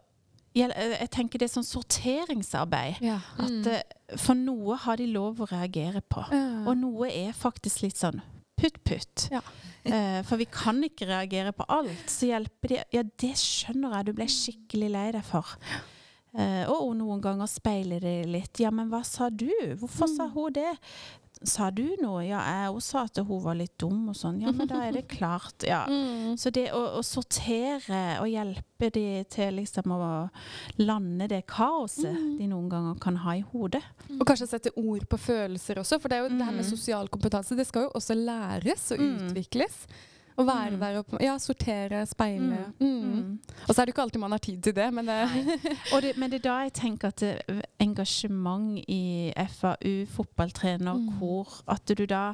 gjel- 0.56 0.74
Jeg 1.00 1.10
tenker 1.12 1.40
det 1.40 1.50
er 1.52 1.62
sånn 1.62 1.68
sorteringsarbeid. 1.68 3.02
Ja. 3.02 3.20
At 3.38 3.50
Mm. 3.50 3.68
eh, 3.68 3.82
For 4.18 4.34
noe 4.34 4.76
har 4.76 4.96
de 4.98 5.06
lov 5.08 5.38
å 5.38 5.48
reagere 5.48 6.02
på. 6.02 6.24
Og 6.68 6.78
noe 6.78 7.08
er 7.08 7.32
faktisk 7.34 7.84
litt 7.84 7.96
sånn 7.96 8.22
putt-putt. 8.60 9.30
Ja. 9.34 9.44
Eh, 9.90 10.20
for 10.28 10.36
vi 10.36 10.44
kan 10.52 10.82
ikke 10.84 11.06
reagere 11.08 11.54
på 11.56 11.64
alt. 11.72 12.02
Så 12.12 12.28
hjelper 12.28 12.70
de 12.74 12.80
Ja, 12.94 13.02
det 13.24 13.30
skjønner 13.40 13.94
jeg, 13.96 14.10
du 14.10 14.18
ble 14.18 14.26
skikkelig 14.30 14.90
lei 14.92 15.06
deg 15.16 15.24
for. 15.26 15.54
Eh, 16.36 16.68
og 16.70 16.92
noen 17.00 17.22
ganger 17.24 17.48
speiler 17.50 18.04
det 18.04 18.28
litt. 18.30 18.60
Ja, 18.62 18.74
men 18.76 18.92
hva 18.92 19.00
sa 19.08 19.32
du? 19.32 19.48
Hvorfor 19.80 20.12
sa 20.12 20.28
hun 20.36 20.54
det? 20.54 20.74
Sa 21.48 21.70
du 21.72 21.86
noe? 22.02 22.26
Ja, 22.28 22.42
jeg 22.44 22.72
òg 22.74 22.82
sa 22.84 23.06
at 23.08 23.16
hun 23.24 23.40
var 23.46 23.56
litt 23.56 23.78
dum 23.80 24.10
og 24.12 24.16
sånn. 24.20 24.42
Ja, 24.44 24.52
men 24.52 24.68
da 24.68 24.82
er 24.84 24.92
det 24.98 25.06
klart. 25.18 25.64
Ja. 25.64 25.86
Mm. 25.88 26.34
Så 26.38 26.52
det 26.52 26.66
å, 26.76 26.82
å 27.00 27.04
sortere 27.06 28.20
og 28.20 28.28
hjelpe 28.28 28.90
de 28.92 29.06
til 29.32 29.56
liksom 29.62 29.94
å 29.96 30.02
lande 30.84 31.30
det 31.32 31.46
kaoset 31.48 32.12
de 32.40 32.48
noen 32.52 32.68
ganger 32.72 33.00
kan 33.00 33.16
ha 33.24 33.38
i 33.40 33.46
hodet. 33.54 33.84
Og 34.20 34.26
kanskje 34.28 34.50
sette 34.52 34.74
ord 34.76 35.08
på 35.08 35.18
følelser 35.30 35.80
også, 35.80 36.00
for 36.04 36.12
det 36.12 36.20
er 36.20 36.28
jo 36.28 36.34
det 36.36 36.44
her 36.46 36.52
med 36.60 36.66
Mm. 36.66 36.72
sosial 36.76 37.08
kompetanse. 37.08 37.56
Det 37.56 37.68
skal 37.68 37.88
jo 37.88 37.92
også 37.96 38.16
læres 38.20 38.92
og 38.92 39.00
Mm. 39.00 39.30
utvikles. 39.32 39.86
Å 40.40 40.46
være 40.48 40.72
Mm. 40.72 40.80
der 40.80 40.98
og 41.02 41.18
ja, 41.22 41.34
sortere, 41.38 42.06
speile. 42.08 42.60
Mm. 42.80 43.40
Og 43.68 43.76
så 43.76 43.82
er 43.82 43.86
det 43.86 43.92
jo 43.92 43.96
ikke 43.98 44.04
alltid 44.06 44.20
man 44.24 44.32
har 44.32 44.40
tid 44.46 44.62
til 44.64 44.74
det, 44.78 44.86
men 44.94 45.06
det, 45.06 45.18
Og 45.94 46.02
det, 46.02 46.14
men 46.18 46.32
det 46.32 46.40
er 46.40 46.46
da 46.48 46.58
jeg 46.64 46.74
tenker 46.80 47.08
at 47.12 47.20
det, 47.20 47.64
engasjement 47.84 48.78
i 48.88 49.34
FAU, 49.36 50.06
fotballtrener, 50.16 50.94
Mm. 50.96 51.20
kor 51.20 51.62
At 51.68 51.86
du 51.98 52.06
da 52.06 52.34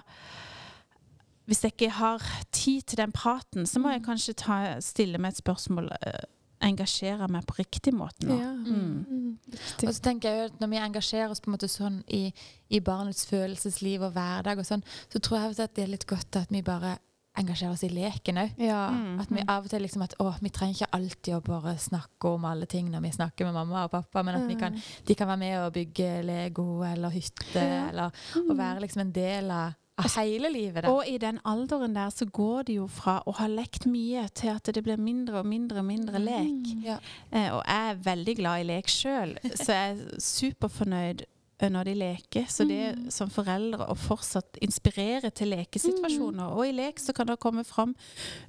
Hvis 1.48 1.62
jeg 1.64 1.74
ikke 1.76 1.90
har 1.94 2.22
tid 2.52 2.82
til 2.82 2.98
den 2.98 3.12
praten, 3.12 3.66
så 3.70 3.80
må 3.80 3.92
jeg 3.94 4.02
kanskje 4.04 4.34
ta, 4.34 4.80
stille 4.82 5.18
meg 5.22 5.32
et 5.36 5.38
spørsmål. 5.44 5.90
eh, 6.06 6.24
Engasjere 6.66 7.28
meg 7.30 7.46
på 7.46 7.58
riktig 7.60 7.94
måte 7.94 8.26
nå. 8.26 8.38
ja. 8.40 8.52
Mm. 8.54 9.06
Mm. 9.10 9.38
Og 9.84 9.94
så 9.94 10.02
tenker 10.02 10.30
jeg 10.30 10.38
jo 10.40 10.46
at 10.46 10.60
Når 10.62 10.68
vi 10.70 10.78
engasjerer 10.78 11.30
oss 11.30 11.40
på 11.44 11.50
en 11.52 11.58
måte 11.58 11.68
sånn 11.70 12.04
i, 12.08 12.34
i 12.72 12.80
barnets 12.80 13.26
følelsesliv 13.30 14.02
og 14.02 14.14
hverdag, 14.14 14.58
og 14.58 14.66
sånn, 14.66 14.84
så 15.10 15.20
tror 15.20 15.38
jeg 15.40 15.60
at 15.60 15.76
det 15.76 15.84
er 15.84 15.88
litt 15.92 16.08
godt 16.08 16.36
at 16.36 16.50
vi 16.50 16.62
bare 16.62 16.98
engasjerer 17.40 17.76
oss 17.76 17.84
i 17.84 17.90
leken 17.92 18.40
òg. 18.42 18.58
Ja. 18.62 18.82
Mm. 18.92 19.20
At 19.24 19.32
vi 19.32 19.44
av 19.48 19.66
og 19.68 19.72
til 19.72 19.84
liksom 19.86 20.04
at 20.06 20.16
å, 20.24 20.32
vi 20.42 20.52
trenger 20.54 20.80
ikke 20.80 20.92
alltid 20.98 21.38
å 21.38 21.42
bare 21.46 21.76
snakke 21.82 22.34
om 22.36 22.46
alle 22.50 22.68
ting 22.72 22.90
når 22.94 23.04
vi 23.06 23.14
snakker 23.16 23.48
med 23.50 23.58
mamma 23.58 23.86
og 23.86 23.94
pappa, 23.96 24.24
men 24.26 24.40
at 24.40 24.50
vi 24.50 24.58
kan, 24.60 24.76
de 25.06 25.16
kan 25.18 25.32
være 25.32 25.42
med 25.42 25.56
og 25.64 25.74
bygge 25.76 26.12
Lego 26.26 26.68
eller 26.88 27.14
hytte, 27.16 27.56
Ja. 27.66 27.90
eller 27.90 28.22
å 28.40 28.56
være 28.56 28.86
liksom 28.86 29.06
en 29.06 29.12
del 29.16 29.52
av, 29.52 29.74
hele 30.18 30.50
livet. 30.52 30.84
Da. 30.84 30.92
Og 30.92 31.08
i 31.08 31.18
den 31.18 31.38
alderen 31.48 31.94
der 31.96 32.10
så 32.12 32.26
går 32.28 32.66
det 32.68 32.74
jo 32.76 32.88
fra 32.92 33.22
å 33.26 33.32
ha 33.38 33.46
lekt 33.48 33.86
mye 33.88 34.26
til 34.36 34.52
at 34.52 34.68
det 34.76 34.84
blir 34.84 35.00
mindre 35.00 35.40
og 35.40 35.48
mindre 35.48 35.80
og 35.80 35.88
mindre 35.88 36.20
lek. 36.20 36.74
Ja. 36.84 36.98
Eh, 37.32 37.48
og 37.56 37.62
jeg 37.64 37.94
er 37.94 38.02
veldig 38.04 38.36
glad 38.42 38.60
i 38.60 38.68
lek 38.74 38.92
sjøl, 38.92 39.38
så 39.56 39.72
jeg 39.72 39.96
er 39.96 40.20
superfornøyd 40.20 41.24
når 41.60 41.84
de 41.86 41.94
leker. 41.96 42.46
Så 42.52 42.66
det 42.68 43.12
som 43.14 43.30
foreldre 43.30 43.86
å 43.88 43.96
fortsatt 43.96 44.58
inspirere 44.62 45.32
til 45.32 45.54
lekesituasjoner. 45.54 46.52
Og 46.52 46.66
i 46.68 46.72
lek 46.76 47.00
så 47.00 47.14
kan 47.16 47.28
det 47.28 47.38
komme 47.40 47.64
fram 47.64 47.94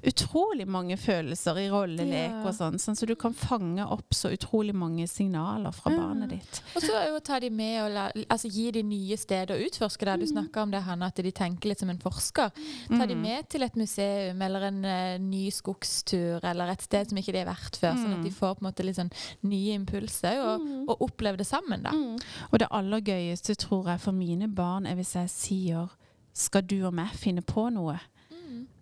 utrolig 0.03 0.67
mange 0.69 0.97
følelser 0.99 1.59
i 1.63 1.69
rollelek 1.71 2.31
Ja. 2.31 2.43
og 2.45 2.55
sånn, 2.55 2.79
sånn 2.83 2.97
så 2.99 3.07
du 3.07 3.15
kan 3.15 3.33
fange 3.35 3.85
opp 3.87 4.11
så 4.15 4.31
utrolig 4.35 4.75
mange 4.75 5.07
signaler 5.09 5.73
fra 5.73 5.93
Ja. 5.93 5.99
barnet 6.01 6.31
ditt. 6.31 6.63
Og 6.75 6.83
så 6.83 7.07
jo 7.09 7.19
ta 7.21 7.39
de 7.41 7.51
med 7.51 7.83
og 7.85 7.93
la, 7.93 8.11
altså 8.29 8.51
gi 8.51 8.71
de 8.73 8.83
nye 8.83 9.17
steder 9.17 9.55
å 9.57 9.67
utforske 9.69 10.05
der. 10.05 10.17
Du 10.17 10.27
snakka 10.27 10.63
om 10.63 10.71
det, 10.71 10.83
Hanne, 10.83 11.07
at 11.07 11.15
de 11.17 11.31
tenker 11.33 11.69
litt 11.69 11.79
som 11.79 11.91
en 11.91 11.99
forsker. 11.99 12.51
Ta 12.89 13.07
de 13.07 13.15
Mm. 13.15 13.23
med 13.23 13.49
til 13.49 13.63
et 13.63 13.77
museum 13.77 14.43
eller 14.43 14.63
en 14.65 14.85
uh, 14.85 15.19
ny 15.19 15.51
skogstur 15.51 16.41
eller 16.45 16.69
et 16.73 16.83
sted 16.83 17.09
som 17.09 17.19
ikke 17.19 17.33
de 17.33 17.39
har 17.45 17.55
vært 17.55 17.77
før, 17.79 17.95
sånn 17.95 18.19
at 18.19 18.25
de 18.25 18.31
får 18.31 18.57
på 18.57 18.63
en 18.67 18.73
måte 18.73 18.85
litt 18.85 18.97
sånn 18.97 19.13
nye 19.45 19.75
impulser 19.79 20.43
og, 20.45 20.61
Mm. 20.61 20.89
og 20.89 20.99
opplever 21.01 21.37
det 21.39 21.47
sammen, 21.47 21.83
da. 21.83 21.91
Mm. 21.91 22.19
Og 22.53 22.59
det 22.59 22.69
aller 22.71 22.96
gøyeste 23.05 23.55
tror 23.55 23.91
jeg 23.91 24.01
for 24.01 24.17
mine 24.17 24.49
barn 24.49 24.87
er 24.87 24.95
hvis 24.99 25.15
jeg 25.17 25.33
sier 25.33 25.97
skal 26.37 26.67
du 26.69 26.83
og 26.85 26.95
meg 26.95 27.15
finne 27.17 27.43
på 27.43 27.69
noe? 27.73 27.97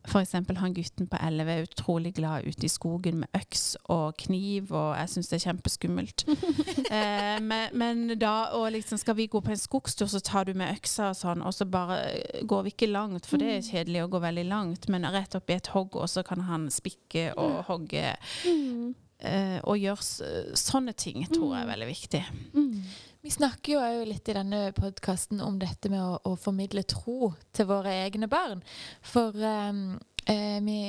For 0.04 0.20
eksempel 0.20 0.58
han 0.60 0.74
gutten 0.76 1.06
på 1.08 1.16
11 1.16 1.50
er 1.50 1.62
utrolig 1.64 2.12
glad 2.14 2.44
ute 2.44 2.66
i 2.66 2.68
skogen 2.68 3.22
med 3.22 3.36
øks 3.38 3.76
og 3.92 4.18
kniv, 4.20 4.72
og 4.72 4.98
jeg 4.98 5.08
syns 5.14 5.30
det 5.30 5.38
er 5.38 5.44
kjempeskummelt. 5.46 6.24
eh, 6.98 7.38
men, 7.40 7.72
men 7.72 8.18
da 8.20 8.34
og 8.58 8.68
liksom 8.74 9.00
skal 9.00 9.16
vi 9.16 9.30
gå 9.32 9.40
på 9.40 9.54
en 9.54 9.60
skogstur, 9.60 10.06
så 10.10 10.20
tar 10.20 10.44
du 10.44 10.52
med 10.52 10.76
øksa 10.76 11.08
og 11.14 11.16
sånn, 11.16 11.40
og 11.40 11.56
så 11.56 11.64
bare 11.64 12.02
eh, 12.10 12.44
går 12.44 12.66
vi 12.66 12.74
ikke 12.74 12.90
langt, 12.92 13.24
for 13.30 13.40
det 13.40 13.48
er 13.54 13.64
kjedelig 13.64 14.04
å 14.04 14.10
gå 14.12 14.20
veldig 14.26 14.44
langt, 14.50 14.90
men 14.92 15.08
rett 15.08 15.38
opp 15.38 15.48
i 15.48 15.56
et 15.56 15.72
hogg, 15.72 15.96
og 15.96 16.12
så 16.12 16.26
kan 16.26 16.44
han 16.50 16.68
spikke 16.72 17.30
og 17.40 17.62
hogge. 17.70 18.12
Mm. 18.44 18.92
Eh, 19.24 19.58
og 19.64 19.80
gjøre 19.80 20.52
sånne 20.58 20.92
ting 21.00 21.24
tror 21.32 21.54
jeg 21.54 21.64
er 21.64 21.72
veldig 21.72 21.88
viktig. 21.88 22.24
Mm. 22.52 22.78
Vi 23.24 23.30
snakker 23.32 23.72
jo 23.72 23.80
òg 23.80 24.02
litt 24.04 24.28
i 24.28 24.34
denne 24.36 24.66
podkasten 24.76 25.38
om 25.40 25.54
dette 25.56 25.88
med 25.88 26.02
å, 26.02 26.18
å 26.28 26.34
formidle 26.36 26.82
tro 26.84 27.30
til 27.56 27.70
våre 27.70 27.94
egne 28.02 28.28
barn. 28.28 28.60
For 29.00 29.32
um, 29.32 29.94
eh, 30.28 30.60
vi 30.60 30.80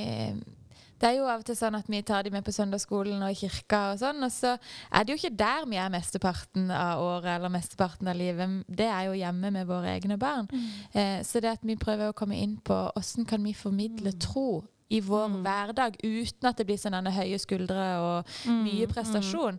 det 1.00 1.10
er 1.10 1.18
jo 1.18 1.26
av 1.28 1.42
og 1.42 1.48
til 1.48 1.58
sånn 1.60 1.76
at 1.76 1.88
vi 1.92 2.00
tar 2.08 2.24
de 2.24 2.32
med 2.32 2.44
på 2.44 2.54
søndagsskolen 2.56 3.24
og 3.24 3.40
kirka, 3.40 3.82
og 3.94 4.00
sånn, 4.00 4.24
og 4.24 4.32
så 4.32 4.54
er 4.56 5.04
det 5.04 5.12
jo 5.12 5.20
ikke 5.20 5.38
der 5.38 5.66
vi 5.68 5.80
er 5.80 5.92
mesteparten 5.92 6.70
av 6.72 7.04
året 7.04 7.34
eller 7.34 7.52
mesteparten 7.52 8.12
av 8.12 8.20
livet. 8.20 8.62
Det 8.68 8.88
er 8.88 9.10
jo 9.10 9.18
hjemme 9.20 9.52
med 9.56 9.68
våre 9.72 9.92
egne 9.96 10.20
barn. 10.20 10.48
Eh, 10.92 11.20
så 11.24 11.44
det 11.44 11.52
at 11.56 11.68
vi 11.68 11.80
prøver 11.80 12.12
å 12.12 12.18
komme 12.18 12.40
inn 12.40 12.56
på 12.64 12.78
hvordan 12.96 13.28
kan 13.32 13.44
vi 13.44 13.56
formidle 13.56 14.16
tro 14.24 14.64
i 14.94 15.00
vår 15.02 15.28
Mm. 15.32 15.38
hverdag 15.44 15.96
uten 16.04 16.46
at 16.50 16.58
det 16.58 16.66
blir 16.68 16.78
sånne 16.78 17.10
høye 17.12 17.40
skuldre 17.42 17.86
og 18.06 18.36
mye 18.46 18.86
prestasjon. 18.92 19.58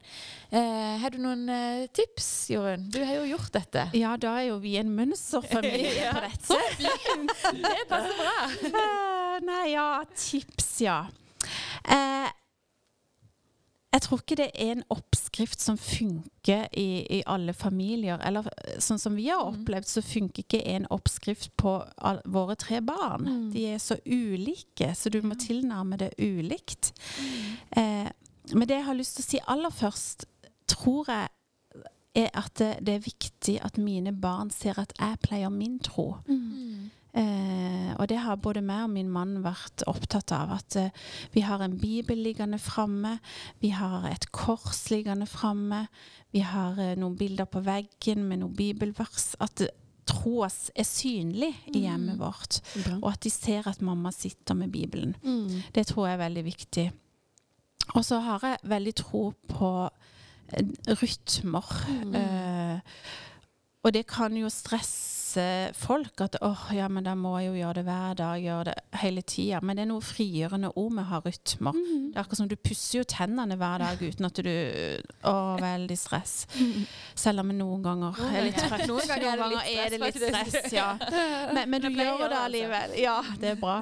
Eh, 0.52 0.98
har 1.02 1.10
du 1.10 1.18
noen 1.18 1.48
eh, 1.50 1.86
tips, 1.90 2.28
Jorunn? 2.54 2.88
Du 2.94 3.00
har 3.04 3.14
jo 3.18 3.24
gjort 3.36 3.50
dette. 3.52 3.88
Ja, 3.98 4.14
da 4.16 4.36
er 4.38 4.48
jo 4.52 4.58
vi 4.62 4.76
en 4.78 4.94
mønsterfamilie 4.94 5.96
Ja, 6.06 6.12
på 6.14 6.22
dette. 6.22 6.60
Det 7.58 7.88
passer 7.90 8.16
bra. 8.22 8.36
uh, 8.70 9.38
nei, 9.50 9.72
ja, 9.74 9.88
tips, 10.14 10.80
ja. 10.86 11.00
Eh, 11.86 12.30
jeg 13.96 14.04
tror 14.04 14.20
ikke 14.20 14.36
det 14.36 14.48
er 14.52 14.74
en 14.74 14.82
oppskrift 14.92 15.62
som 15.62 15.78
funker 15.80 16.66
i, 16.76 17.06
i 17.16 17.22
alle 17.26 17.54
familier. 17.56 18.20
Eller 18.28 18.48
eh, 18.52 18.76
sånn 18.82 19.00
som 19.00 19.16
vi 19.16 19.30
har 19.30 19.46
opplevd, 19.46 19.88
så 19.88 20.02
funker 20.04 20.44
ikke 20.44 20.60
en 20.74 20.84
oppskrift 20.92 21.54
på 21.56 21.78
all, 21.96 22.20
våre 22.28 22.58
tre 22.60 22.82
barn. 22.84 23.24
De 23.54 23.64
er 23.72 23.80
så 23.82 23.96
ulike, 24.04 24.92
så 24.98 25.12
du 25.12 25.22
må 25.24 25.38
tilnærme 25.40 25.96
det 26.02 26.12
ulikt. 26.20 26.92
Eh, 27.72 28.10
men 28.52 28.68
det 28.68 28.82
jeg 28.82 28.88
har 28.90 29.00
lyst 29.00 29.16
til 29.16 29.24
å 29.24 29.30
si 29.30 29.42
aller 29.56 29.72
først, 29.74 30.28
tror 30.70 31.08
jeg 31.10 31.32
er 32.16 32.30
at 32.36 32.52
det, 32.60 32.70
det 32.84 32.94
er 32.96 33.04
viktig 33.04 33.56
at 33.64 33.78
mine 33.80 34.12
barn 34.12 34.50
ser 34.52 34.78
at 34.80 34.92
jeg 34.98 35.18
pleier 35.24 35.52
min 35.52 35.78
tro. 35.84 36.16
Eh, 37.16 37.92
og 37.96 38.08
det 38.10 38.18
har 38.20 38.36
både 38.36 38.60
meg 38.64 38.84
og 38.84 38.92
min 38.92 39.08
mann 39.12 39.38
vært 39.44 39.86
opptatt 39.88 40.34
av. 40.36 40.52
At 40.58 40.76
eh, 40.80 41.06
vi 41.32 41.44
har 41.46 41.62
en 41.64 41.78
bibel 41.80 42.20
liggende 42.20 42.58
framme, 42.60 43.16
vi 43.62 43.72
har 43.72 44.04
et 44.10 44.28
kors 44.36 44.84
liggende 44.92 45.28
framme, 45.30 45.86
vi 46.34 46.44
har 46.44 46.76
eh, 46.82 46.96
noen 47.00 47.16
bilder 47.16 47.48
på 47.48 47.64
veggen 47.64 48.26
med 48.28 48.42
noen 48.42 48.56
bibelvers. 48.56 49.32
At 49.40 49.64
eh, 49.64 49.72
troa 50.06 50.50
er 50.76 50.86
synlig 50.86 51.50
i 51.72 51.86
hjemmet 51.86 52.20
vårt. 52.20 52.60
Og 53.00 53.08
at 53.14 53.24
de 53.24 53.32
ser 53.32 53.66
at 53.66 53.80
mamma 53.82 54.12
sitter 54.14 54.54
med 54.54 54.70
Bibelen. 54.74 55.16
Mm. 55.24 55.62
Det 55.74 55.88
tror 55.88 56.06
jeg 56.06 56.18
er 56.18 56.24
veldig 56.26 56.44
viktig. 56.46 56.86
Og 57.94 58.04
så 58.04 58.20
har 58.20 58.44
jeg 58.44 58.70
veldig 58.70 58.94
tro 59.00 59.24
på 59.48 59.72
eh, 60.52 60.94
rytmer. 61.00 61.76
Eh, 62.20 62.80
og 63.86 63.94
det 63.94 64.04
kan 64.10 64.34
jo 64.36 64.50
stress 64.52 64.96
presser 64.96 65.15
folk. 65.76 66.20
At 66.24 66.38
åh, 66.44 66.66
ja, 66.76 66.88
men 66.92 67.04
da 67.06 67.14
må 67.18 67.34
jeg 67.40 67.50
jo 67.50 67.58
gjøre 67.60 67.78
det 67.80 67.84
hver 67.88 68.16
dag, 68.18 68.42
gjøre 68.42 68.64
det 68.70 68.74
hele 69.02 69.22
tida. 69.26 69.60
Men 69.62 69.78
det 69.78 69.84
er 69.86 69.90
noe 69.90 70.04
frigjørende 70.04 70.70
ord 70.74 70.94
med 70.96 71.04
å 71.04 71.10
ha 71.10 71.20
rytmer. 71.24 71.76
Mm. 71.76 72.06
Det 72.12 72.16
er 72.16 72.22
akkurat 72.22 72.40
som 72.40 72.50
du 72.50 72.56
pusser 72.56 73.00
jo 73.00 73.04
tennene 73.10 73.58
hver 73.60 73.84
dag 73.84 74.02
uten 74.02 74.28
at 74.28 74.40
du 74.46 74.52
Å, 75.26 75.34
veldig 75.60 75.98
stress. 75.98 76.34
Selv 77.18 77.42
om 77.42 77.50
jeg 77.52 77.58
noen 77.60 77.84
ganger 77.84 78.20
er 78.30 78.46
litt 78.46 78.58
trøtt. 78.60 78.86
Noen 78.88 79.10
ganger 79.10 79.28
er 79.32 79.42
det 79.42 79.50
litt 79.52 79.70
er 79.76 79.92
det 79.92 80.00
litt 80.02 80.18
stress, 80.20 80.52
stress, 80.54 80.74
ja. 80.76 80.88
Men, 81.56 81.68
men 81.72 81.84
du 81.84 81.90
gjør 81.90 82.26
det 82.30 82.40
allikevel. 82.40 82.96
Ja, 83.00 83.16
det 83.40 83.52
er 83.54 83.60
bra. 83.60 83.76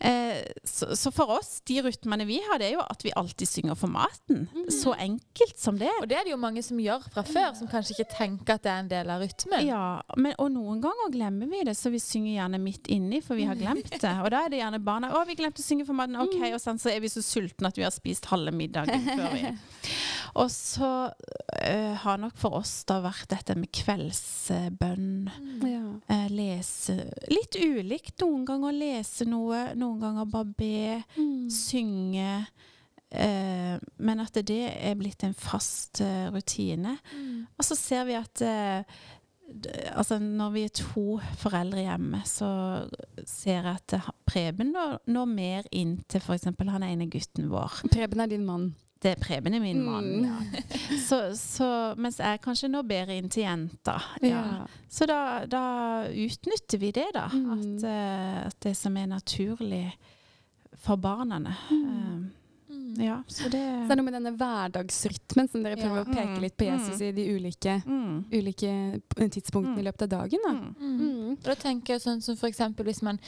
Eh, 0.00 0.40
så, 0.64 0.92
så 0.98 1.12
for 1.14 1.36
oss, 1.38 1.60
de 1.68 1.80
rytmene 1.84 2.26
vi 2.28 2.40
har, 2.46 2.60
det 2.62 2.70
er 2.70 2.76
jo 2.76 2.84
at 2.84 3.04
vi 3.04 3.12
alltid 3.16 3.50
synger 3.50 3.78
for 3.78 3.92
maten. 3.92 4.46
Så 4.72 4.94
enkelt 4.94 5.58
som 5.60 5.78
det. 5.80 5.90
Og 6.00 6.08
det 6.10 6.20
er 6.20 6.26
det 6.26 6.34
jo 6.34 6.40
mange 6.40 6.62
som 6.64 6.80
gjør 6.80 7.04
fra 7.12 7.24
før, 7.26 7.52
som 7.58 7.70
kanskje 7.70 7.96
ikke 7.96 8.10
tenker 8.16 8.56
at 8.56 8.64
det 8.66 8.72
er 8.72 8.84
en 8.84 8.92
del 8.92 9.12
av 9.12 9.24
rytmen. 9.24 9.66
Ja, 9.66 9.84
men, 10.16 10.36
og 10.38 10.52
noen 10.54 10.80
ganger 10.80 10.85
glemmer 11.12 11.46
vi 11.50 11.62
det, 11.64 11.74
så 11.76 11.90
vi 11.90 11.98
synger 12.02 12.32
gjerne 12.36 12.58
midt 12.62 12.86
inni, 12.92 13.20
for 13.24 13.34
vi 13.38 13.44
har 13.48 13.54
glemt 13.58 13.90
det. 13.90 14.12
Og 14.24 14.30
da 14.30 14.44
er 14.44 14.48
det 14.52 14.58
gjerne 14.60 14.80
barna 14.84 15.10
'Å, 15.12 15.24
vi 15.26 15.34
glemte 15.38 15.62
å 15.62 15.66
synge 15.66 15.86
for 15.86 15.94
maten.' 15.94 16.16
OK, 16.20 16.36
og 16.54 16.60
sånn, 16.60 16.78
så 16.78 16.90
er 16.92 17.00
vi 17.00 17.08
så 17.08 17.22
sultne 17.22 17.68
at 17.68 17.76
vi 17.78 17.82
har 17.86 17.90
spist 17.94 18.26
halve 18.32 18.52
middagen 18.52 19.00
før 19.18 19.32
vi 19.34 19.54
Og 20.36 20.50
så 20.50 20.90
uh, 21.10 21.94
har 22.02 22.18
nok 22.18 22.36
for 22.36 22.58
oss 22.58 22.84
da 22.84 23.00
vært 23.00 23.28
dette 23.32 23.54
med 23.56 23.70
kveldsbønn. 23.72 25.30
Ja. 25.64 25.82
uh, 26.10 26.28
lese 26.32 26.96
Litt 27.32 27.56
ulikt. 27.56 28.18
Noen 28.20 28.44
ganger 28.48 28.72
lese 28.76 29.24
noe, 29.28 29.70
noen 29.74 30.00
ganger 30.00 30.24
bare 30.30 30.44
be, 30.44 31.04
Mm. 31.16 31.48
synge. 31.50 32.46
Uh, 33.16 33.78
men 34.02 34.20
at 34.20 34.34
det 34.44 34.66
er 34.82 34.94
blitt 34.98 35.22
en 35.24 35.32
fast 35.34 36.00
uh, 36.02 36.26
rutine. 36.34 36.98
Mm. 37.14 37.46
Og 37.56 37.64
så 37.64 37.76
ser 37.78 38.04
vi 38.04 38.16
at 38.18 38.34
d- 38.34 38.84
altså 39.92 40.18
når 40.18 40.50
vi 40.54 40.64
er 40.66 40.72
to 40.74 41.18
foreldre 41.38 41.84
hjemme, 41.84 42.22
så 42.26 42.48
ser 43.24 43.60
jeg 43.60 43.76
at 43.76 43.94
eh, 43.96 44.08
Preben 44.26 44.72
når, 44.74 44.98
når 45.06 45.30
mer 45.30 45.68
inn 45.70 46.00
til 46.10 46.20
f.eks. 46.22 46.48
han 46.50 46.86
ene 46.86 47.08
gutten 47.10 47.50
vår. 47.52 47.80
Preben 47.92 48.24
er 48.24 48.32
din 48.32 48.46
mann. 48.46 48.72
Det 49.02 49.12
er 49.12 49.20
Preben 49.22 49.54
er 49.54 49.62
min 49.62 49.82
mann. 49.84 50.08
Mm. 50.16 50.24
Ja. 50.24 50.98
Så, 51.06 51.20
så, 51.38 51.68
mens 52.00 52.18
jeg 52.18 52.40
kanskje 52.42 52.70
når 52.72 52.88
bedre 52.88 53.18
inn 53.20 53.30
til 53.30 53.44
jenta. 53.44 53.98
Ja. 54.24 54.64
Så 54.90 55.06
da, 55.06 55.20
da 55.46 55.62
utnytter 56.10 56.80
vi 56.82 56.90
det, 56.96 57.06
da. 57.14 57.28
Mm. 57.30 57.52
At, 57.54 57.86
eh, 57.90 58.40
at 58.48 58.58
det 58.66 58.74
som 58.78 58.96
er 58.98 59.10
naturlig 59.12 59.84
for 60.82 60.98
barna. 61.00 61.38
Mm. 61.70 62.26
Mm. 62.86 63.00
ja, 63.04 63.16
så 63.26 63.48
det 63.50 63.58
Så 63.60 63.88
det 63.88 63.90
er 63.90 63.96
noe 63.98 64.06
med 64.06 64.14
denne 64.14 64.32
hverdagsrytmen 64.38 65.48
som 65.50 65.62
dere 65.64 65.76
prøver 65.76 65.96
Ja. 65.96 66.04
å 66.04 66.14
peke 66.14 66.40
litt 66.40 66.56
på 66.56 66.68
Jesus 66.68 67.00
i 67.02 67.10
de 67.12 67.24
ulike, 67.34 67.82
mm. 67.84 68.24
ulike 68.32 69.00
tidspunktene 69.16 69.74
Mm. 69.74 69.80
i 69.80 69.86
løpet 69.88 70.02
av 70.02 70.08
dagen. 70.08 70.40
Da. 70.46 70.52
Mm. 70.52 70.74
Mm. 70.80 70.98
Mm. 71.00 71.30
Og 71.32 71.42
da 71.42 71.54
tenker 71.54 71.94
jeg 71.94 72.02
sånn 72.02 72.22
som 72.22 72.36
for 72.36 72.48
eksempel 72.48 72.86
hvis 72.86 73.02
man 73.02 73.18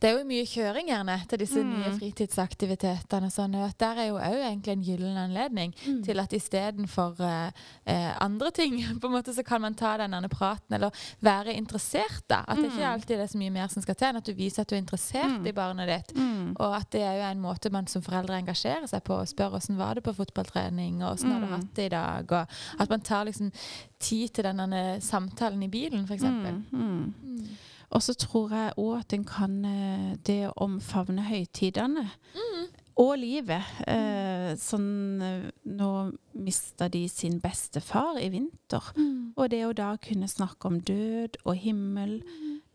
Det 0.00 0.10
er 0.10 0.18
jo 0.18 0.24
mye 0.28 0.44
kjøring 0.46 0.88
gjerne 0.88 1.16
til 1.28 1.38
disse 1.38 1.62
Mm. 1.62 1.70
nye 1.78 1.92
fritidsaktivitetene. 1.98 3.30
Sånn, 3.30 3.54
at 3.64 3.78
der 3.78 3.96
er 4.02 4.06
jo 4.08 4.14
òg 4.18 4.36
egentlig 4.42 4.72
en 4.72 4.82
gyllen 4.84 5.16
anledning 5.16 5.74
Mm. 5.86 6.02
til 6.04 6.20
at 6.20 6.30
istedenfor 6.32 7.20
uh, 7.20 7.50
uh, 7.86 8.16
andre 8.20 8.50
ting, 8.50 8.76
på 9.00 9.06
en 9.06 9.12
måte 9.12 9.34
så 9.34 9.44
kan 9.44 9.60
man 9.60 9.74
ta 9.74 9.96
denne 9.98 10.28
praten, 10.28 10.74
eller 10.74 10.90
være 11.22 11.54
interessert, 11.54 12.22
da. 12.28 12.44
At 12.48 12.56
det 12.56 12.70
ikke 12.72 12.84
Mm. 12.84 12.92
alltid 12.92 13.20
er 13.20 13.26
så 13.26 13.38
mye 13.38 13.50
mer 13.52 13.68
som 13.68 13.82
skal 13.82 13.94
til, 13.94 14.08
enn 14.08 14.16
at 14.16 14.24
du 14.24 14.32
viser 14.34 14.60
at 14.62 14.68
du 14.68 14.74
er 14.76 14.82
interessert 14.82 15.38
Mm. 15.40 15.46
i 15.46 15.52
barnet 15.52 15.88
ditt. 15.88 16.16
Mm. 16.16 16.56
Og 16.60 16.74
at 16.76 16.90
det 16.90 17.02
er 17.02 17.14
jo 17.16 17.30
en 17.30 17.42
måte 17.42 17.70
man 17.72 17.86
som 17.86 18.02
foreldre 18.02 18.38
engasjerer 18.42 18.86
seg 18.88 19.02
på, 19.04 19.14
og 19.20 19.26
spør 19.28 19.54
åssen 19.56 19.76
var 19.76 19.94
det 19.94 20.04
på 20.04 20.14
fotballtrening, 20.14 21.02
og 21.02 21.14
åssen 21.16 21.32
har 21.32 21.40
du 21.40 21.46
Mm. 21.46 21.52
hatt 21.52 21.74
det 21.74 21.86
i 21.86 21.88
dag, 21.96 22.32
og 22.32 22.46
at 22.80 22.88
man 22.90 23.00
tar 23.00 23.24
liksom 23.24 23.52
tid 23.98 24.28
til 24.34 24.44
denne 24.44 25.00
samtalen 25.00 25.62
i 25.62 25.68
bilen, 25.68 26.04
f.eks. 26.06 26.22
Mm. 26.22 26.64
Mm. 26.72 27.48
Mm. 27.94 27.98
Og 27.98 28.02
så 28.02 28.14
tror 28.18 28.50
jeg 28.50 28.74
òg 28.82 28.94
at 28.98 29.12
en 29.14 29.24
kan 29.24 29.52
eh, 29.64 30.14
det 30.26 30.40
å 30.48 30.54
omfavne 30.66 31.28
høytidene. 31.28 32.08
Mm. 32.34 32.64
Og 32.98 33.12
livet. 33.18 33.70
Eh, 33.86 34.54
sånn 34.58 35.22
eh, 35.22 35.46
Nå 35.78 35.90
mista 36.34 36.88
de 36.90 37.06
sin 37.08 37.38
bestefar 37.42 38.18
i 38.18 38.28
vinter. 38.34 38.90
Mm. 38.98 39.34
Og 39.38 39.50
det 39.50 39.62
å 39.66 39.72
da 39.74 39.94
kunne 40.02 40.30
snakke 40.30 40.70
om 40.70 40.80
død 40.82 41.38
og 41.44 41.54
himmel 41.62 42.18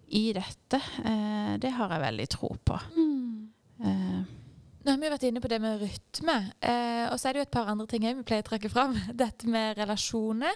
i 0.10 0.32
dette, 0.34 0.80
eh, 1.04 1.56
det 1.60 1.76
har 1.76 1.92
jeg 1.94 2.06
veldig 2.08 2.30
tro 2.32 2.56
på. 2.66 2.80
Mm. 2.96 3.50
Eh, 3.86 4.22
Nå 4.80 4.92
har 4.94 4.98
vi 5.02 5.08
jo 5.10 5.12
vært 5.12 5.26
inne 5.28 5.42
på 5.44 5.50
det 5.52 5.58
med 5.62 5.82
rytme. 5.82 6.36
Eh, 6.62 7.06
og 7.12 7.18
så 7.20 7.30
er 7.30 7.34
det 7.36 7.42
jo 7.42 7.48
et 7.48 7.52
par 7.52 7.68
andre 7.68 7.86
ting 7.92 8.06
vi 8.06 8.24
pleier 8.24 8.46
å 8.46 8.48
trekke 8.48 8.72
fram. 8.72 8.96
Dette 9.24 9.50
med 9.52 9.78
relasjoner 9.78 10.56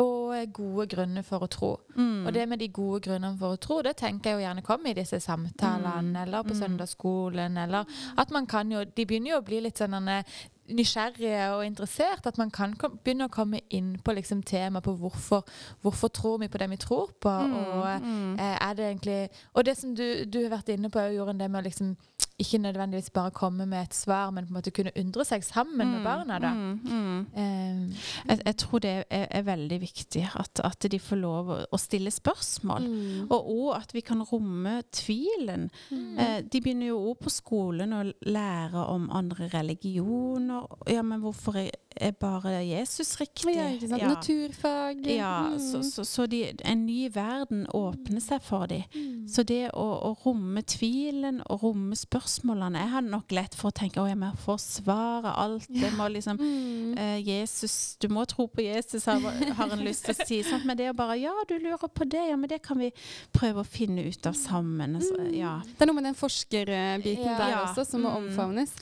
og 0.00 0.52
gode 0.54 0.86
grunner 0.94 1.26
for 1.26 1.42
å 1.42 1.50
tro. 1.50 1.72
mm. 1.96 2.26
Og 2.26 2.32
det 2.32 2.46
med 2.48 2.58
de 2.62 2.68
gode 2.68 3.02
grunnene 3.08 3.38
for 3.38 3.56
å 3.56 3.60
tro, 3.60 3.80
det 3.82 3.96
tenker 4.00 4.30
jeg 4.30 4.38
jo 4.38 4.46
gjerne 4.46 4.62
kommer 4.64 4.90
i 4.90 4.98
disse 5.00 5.20
samtalene, 5.20 6.12
Mm. 6.14 6.22
eller 6.22 6.42
på 6.42 6.54
Mm. 6.54 6.60
søndagsskolen, 6.60 7.58
eller 7.58 7.84
at 8.16 8.30
man 8.30 8.46
kan 8.46 8.70
jo 8.70 8.84
De 8.84 9.04
begynner 9.06 9.30
jo 9.30 9.40
å 9.40 9.44
bli 9.44 9.60
litt 9.60 9.78
sånn 9.78 10.24
nysgjerrige 10.68 11.50
og 11.56 11.64
interessert. 11.66 12.26
At 12.26 12.38
man 12.38 12.50
kan 12.50 12.74
kom, 12.76 12.98
begynne 13.04 13.28
å 13.28 13.32
komme 13.32 13.60
inn 13.70 13.94
på 14.04 14.14
liksom 14.16 14.42
temaet 14.46 14.84
på 14.86 14.94
hvorfor, 14.96 15.44
hvorfor 15.82 16.08
tror 16.14 16.38
vi 16.40 16.48
på 16.48 16.58
det 16.58 16.70
vi 16.70 16.76
tror 16.80 17.12
på. 17.20 17.30
Mm, 17.30 17.54
og 17.56 18.02
mm. 18.02 18.38
eh, 18.38 18.58
er 18.68 18.74
det 18.74 18.86
egentlig 18.88 19.28
Og 19.54 19.64
det 19.64 19.76
som 19.78 19.94
du, 19.94 20.24
du 20.24 20.42
har 20.42 20.56
vært 20.58 20.72
inne 20.74 20.90
på, 20.90 21.00
Jorunn, 21.14 21.38
det 21.38 21.50
med 21.50 21.62
å 21.64 21.68
liksom 21.68 21.96
ikke 22.38 22.58
nødvendigvis 22.58 23.10
bare 23.14 23.30
komme 23.30 23.66
med 23.66 23.82
et 23.82 23.94
svar, 23.94 24.30
men 24.34 24.46
på 24.46 24.50
en 24.50 24.56
måte 24.56 24.72
kunne 24.74 24.90
undre 24.98 25.24
seg 25.24 25.44
sammen 25.46 25.86
med 25.92 26.02
barna. 26.02 26.38
da. 26.42 26.50
Mm, 26.50 26.80
mm. 26.82 27.26
Eh, 27.36 28.00
Jeg, 28.28 28.40
jeg 28.46 28.56
tror 28.56 28.78
det 28.82 28.94
er, 29.10 29.26
er 29.30 29.42
veldig 29.46 29.78
viktig 29.80 30.24
at, 30.34 30.60
at 30.64 30.86
de 30.90 30.98
får 30.98 31.20
lov 31.20 31.52
å, 31.54 31.58
å 31.70 31.78
stille 31.78 32.10
spørsmål. 32.10 32.88
Mm. 32.88 33.28
Og 33.30 33.50
òg 33.54 33.68
at 33.76 33.94
vi 33.94 34.02
kan 34.02 34.22
romme 34.26 34.80
tvilen. 34.90 35.68
Mm. 35.90 36.18
Eh, 36.18 36.40
de 36.42 36.60
begynner 36.60 36.90
jo 36.90 36.98
òg 37.12 37.22
på 37.22 37.30
skolen 37.30 37.94
å 37.94 38.02
lære 38.26 38.82
om 38.90 39.06
andre 39.14 39.48
religioner. 39.54 40.66
Ja, 40.90 41.02
men 41.06 41.22
hvorfor 41.22 41.60
er, 41.60 41.70
er 42.00 42.10
bare 42.12 42.50
Jesus 42.66 43.16
riktig? 43.20 43.54
Ja, 43.56 43.68
ikke 43.70 43.88
sant? 43.88 44.00
Ja. 44.02 44.08
Naturfag. 44.08 45.06
Ja, 45.06 45.32
Mm. 45.48 45.58
så, 45.58 45.82
så, 45.82 46.04
så 46.04 46.26
de, 46.26 46.52
en 46.64 46.86
ny 46.86 47.08
verden 47.14 47.66
åpner 47.74 48.20
seg 48.20 48.42
for 48.42 48.66
dem. 48.66 48.82
Mm. 48.94 49.28
Så 49.28 49.42
det 49.46 49.70
å, 49.74 49.84
å 50.10 50.16
romme 50.24 50.62
tvilen 50.62 51.40
og 51.50 51.62
romme 51.62 51.94
spørsmålene 51.96 52.78
Jeg 52.78 52.90
har 52.90 53.00
nok 53.02 53.32
lett 53.32 53.54
for 53.54 53.70
å 53.70 53.74
tenke 53.74 54.00
at 54.02 54.08
jeg 54.08 54.18
må 54.18 54.30
forsvare 54.44 55.32
alt. 55.38 55.68
Jeg 55.70 55.92
må 55.98 56.08
liksom 56.12 56.38
Mm. 56.40 56.98
eh, 56.98 57.18
Jesus, 57.24 57.96
Du 58.00 58.08
må 58.08 58.24
tro 58.26 58.46
på 58.48 58.62
Jesus, 58.64 59.04
har, 59.06 59.20
har 59.20 59.70
en 59.72 59.84
lyst 59.84 60.04
til 60.06 60.14
å 60.14 60.26
si. 60.26 60.42
Sant? 60.42 60.64
Men 60.64 60.76
det 60.76 60.90
å 60.90 60.94
bare 60.96 61.16
Ja, 61.20 61.32
du 61.48 61.58
lurer 61.58 61.88
på 61.88 62.04
det. 62.08 62.28
Ja, 62.30 62.36
men 62.36 62.48
det 62.48 62.62
kan 62.62 62.78
vi 62.78 62.90
prøve 63.32 63.62
å 63.62 63.66
finne 63.66 64.02
ut 64.08 64.26
av 64.26 64.34
sammen. 64.34 64.96
Altså, 64.96 65.30
ja. 65.32 65.60
Det 65.64 65.82
er 65.82 65.86
noe 65.86 65.94
med 66.00 66.04
den 66.10 66.14
forskerbiten 66.18 67.24
Ja. 67.24 67.38
der 67.38 67.56
også 67.64 67.84
som 67.86 68.02
må 68.02 68.10
Mm. 68.10 68.28
omfavnes. 68.28 68.72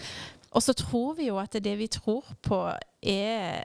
Og 0.52 0.62
så 0.62 0.72
tror 0.76 1.14
vi 1.16 1.26
jo 1.26 1.38
at 1.40 1.56
det 1.64 1.78
vi 1.78 1.86
tror 1.86 2.24
på, 2.42 2.70
er 3.02 3.64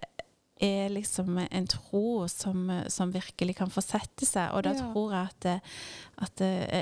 er 0.62 0.90
liksom 0.90 1.38
en 1.52 1.68
tro 1.68 2.28
som, 2.28 2.70
som 2.88 3.12
virkelig 3.14 3.56
kan 3.56 3.70
få 3.70 3.82
sette 3.84 4.26
seg. 4.26 4.52
Og 4.54 4.64
da 4.64 4.74
Ja. 4.74 4.92
tror 4.94 5.12
jeg 5.12 5.30
at, 5.30 5.62
at 6.22 6.40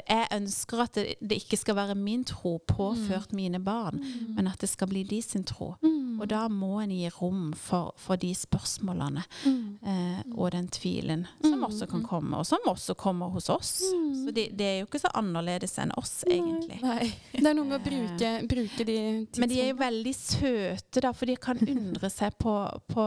Jeg 0.08 0.28
ønsker 0.32 0.82
at 0.84 0.94
det, 0.94 1.16
det 1.22 1.38
ikke 1.44 1.58
skal 1.58 1.76
være 1.76 1.96
min 1.96 2.24
tro 2.24 2.58
påført 2.68 3.34
mine 3.34 3.60
barn, 3.64 4.00
men 4.36 4.48
at 4.48 4.60
det 4.60 4.70
skal 4.70 4.88
bli 4.88 5.04
de 5.04 5.22
sin 5.22 5.44
tro. 5.44 5.76
Mm. 5.84 6.20
Og 6.22 6.28
da 6.32 6.48
må 6.48 6.80
en 6.82 6.90
gi 6.92 7.10
rom 7.22 7.54
for, 7.54 7.94
for 7.98 8.16
de 8.16 8.30
spørsmålene 8.34 9.24
Mm. 9.46 9.78
eh, 9.86 10.22
og 10.38 10.52
den 10.52 10.68
tvilen 10.70 11.26
som 11.42 11.60
Mm. 11.60 11.64
også 11.66 11.88
kan 11.90 12.04
komme, 12.04 12.38
og 12.38 12.46
som 12.46 12.60
også 12.66 12.96
kommer 12.96 13.30
hos 13.30 13.50
oss. 13.50 13.82
Mm. 13.94 14.14
Så 14.26 14.32
det, 14.34 14.58
det 14.58 14.66
er 14.66 14.80
jo 14.80 14.86
ikke 14.86 15.02
så 15.02 15.12
annerledes 15.14 15.78
enn 15.80 15.92
oss, 15.98 16.24
egentlig. 16.28 16.82
nei. 16.82 17.12
Det 17.34 17.46
er 17.46 17.54
noe 17.54 17.66
med 17.66 17.82
å 17.82 17.84
bruke, 17.84 18.48
bruke 18.48 18.86
de 18.86 19.28
Men 19.40 19.50
de 19.50 19.60
er 19.62 19.70
jo 19.74 19.76
veldig 19.82 20.16
søte, 20.16 21.02
da, 21.02 21.12
for 21.12 21.26
de 21.26 21.36
kan 21.36 21.58
undre 21.76 22.10
seg 22.10 22.32
på, 22.40 22.56
på 22.88 23.06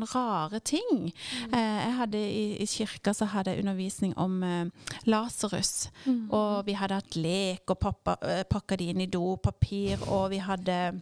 sånne 0.00 0.08
rare 0.14 0.60
ting. 0.60 1.12
Eh, 1.52 1.78
jeg 1.84 1.94
hadde 1.98 2.18
i, 2.18 2.56
I 2.62 2.66
kirka 2.66 3.14
så 3.14 3.26
hadde 3.26 3.52
jeg 3.52 3.64
undervisning 3.64 4.16
om 4.18 4.42
eh, 4.42 4.66
Lasarus. 5.06 5.90
Mm. 6.06 6.30
Og 6.30 6.66
vi 6.66 6.72
hadde 6.72 6.94
hatt 7.00 7.16
lek, 7.16 7.64
og 7.68 7.78
pappa 7.78 8.16
eh, 8.22 8.44
pakka 8.44 8.76
de 8.76 8.90
inn 8.90 9.00
i 9.00 9.10
dopapir, 9.10 10.00
og 10.08 10.30
vi 10.30 10.38
hadde 10.38 11.00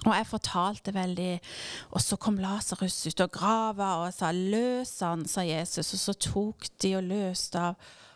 og 0.00 0.14
jeg 0.16 0.26
fortalte 0.30 0.94
veldig 0.96 1.40
Og 1.92 2.00
så 2.00 2.16
kom 2.16 2.38
Lasarus 2.40 3.02
ut 3.04 3.20
av 3.20 3.28
grava 3.28 3.88
og 4.00 4.14
sa 4.14 4.32
'løs 4.32 5.00
han', 5.04 5.28
sa 5.28 5.42
Jesus. 5.44 5.92
Og 5.92 6.00
så 6.00 6.12
tok 6.14 6.68
de 6.80 6.96
og 6.96 7.04
løste 7.04 7.60
av. 7.60 7.74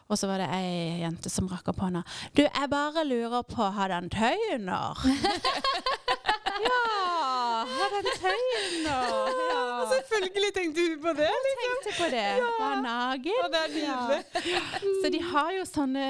Og 0.08 0.18
så 0.18 0.26
var 0.26 0.38
det 0.38 0.48
ei 0.48 1.00
jente 1.00 1.30
som 1.32 1.48
rakk 1.48 1.68
opp 1.68 1.80
hånda. 1.80 2.02
'Du, 2.34 2.42
jeg 2.42 2.70
bare 2.70 3.04
lurer 3.04 3.42
på, 3.42 3.62
hadde 3.62 3.94
han 3.94 4.08
tøyner?' 4.08 5.04
ja, 6.66 6.80
hadde 7.76 7.96
han 7.96 8.08
tøyner? 8.20 9.50
Ja. 9.84 9.90
Selvfølgelig 9.94 10.50
tenkte 10.56 10.80
hun 10.88 10.98
på 11.04 11.12
det. 11.18 11.28
Tenkte 11.60 11.92
på 11.98 12.08
det. 12.10 12.24
Var 12.60 12.82
nagen. 12.82 13.50
det 13.52 13.60
er 13.60 13.74
Ja. 13.84 14.20
Så 15.02 15.10
de 15.12 15.18
har 15.30 15.50
jo 15.52 15.64
sånne 15.68 16.06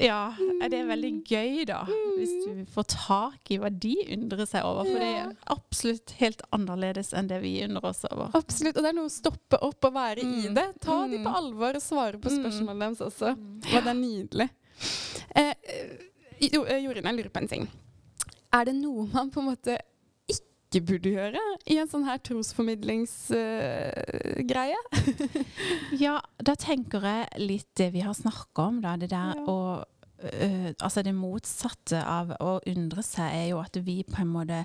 Ja, 0.00 0.32
det 0.68 0.78
er 0.78 0.86
veldig 0.86 1.12
gøy, 1.26 1.64
da. 1.66 1.80
Hvis 2.16 2.32
du 2.44 2.64
får 2.74 2.84
tak 2.92 3.50
i 3.50 3.58
hva 3.58 3.70
de 3.70 3.94
undrer 4.14 4.46
seg 4.46 4.64
over. 4.64 4.84
For 4.84 4.98
det 5.02 5.08
er 5.22 5.32
absolutt 5.54 6.10
helt 6.20 6.42
annerledes 6.54 7.12
enn 7.18 7.28
det 7.28 7.40
vi 7.42 7.56
undrer 7.64 7.84
oss 7.90 8.04
over. 8.10 8.30
Absolutt. 8.38 8.76
Og 8.76 8.82
det 8.84 8.92
er 8.92 8.98
noe 8.98 9.10
å 9.10 9.14
stoppe 9.14 9.58
opp 9.62 9.84
og 9.90 9.94
være 9.94 10.22
i 10.22 10.48
Mm. 10.48 10.54
det. 10.54 10.68
Ta 10.80 11.06
de 11.08 11.18
Mm. 11.18 11.24
på 11.24 11.34
alvor 11.36 11.74
og 11.76 11.82
svare 11.82 12.18
på 12.20 12.30
Mm. 12.30 12.38
spørsmålene 12.42 12.78
deres 12.78 13.00
også. 13.00 13.32
Og 13.32 13.84
det 13.84 13.86
er 13.86 13.94
nydelig. 13.94 14.50
Eh, 15.34 15.54
jo, 16.52 16.62
eh, 16.64 16.78
Jorunn, 16.84 17.04
jeg 17.04 17.16
lurer 17.16 17.30
på 17.30 17.40
en 17.42 17.48
ting. 17.48 17.68
Er 18.52 18.64
det 18.64 18.74
noe 18.76 19.06
man 19.12 19.30
på 19.30 19.40
en 19.40 19.54
måte 19.56 19.78
ikke 20.68 20.82
burde 20.86 21.10
gjøre 21.14 21.40
i 21.72 21.78
en 21.80 21.88
sånn 21.88 22.04
her 22.04 22.18
trosformidlingsgreie? 22.28 24.76
Ja, 26.04 26.18
da 26.44 26.52
tenker 26.60 27.00
jeg 27.08 27.24
litt 27.40 27.70
det 27.80 27.88
vi 27.94 28.00
har 28.04 28.12
snakka 28.14 28.62
om, 28.68 28.82
da. 28.84 28.96
Det 29.00 29.08
der 29.10 29.32
Ja. 29.34 29.44
å 29.48 29.84
øh, 30.28 30.72
Altså 30.82 31.02
det 31.06 31.14
motsatte 31.14 32.00
av 32.04 32.32
å 32.40 32.58
undre 32.66 33.02
seg 33.06 33.32
er 33.32 33.46
jo 33.52 33.58
at 33.62 33.76
vi 33.86 34.00
på 34.04 34.20
en 34.22 34.28
måte 34.34 34.64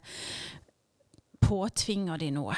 påtvinger 1.44 2.18
de 2.22 2.30
noe. 2.32 2.56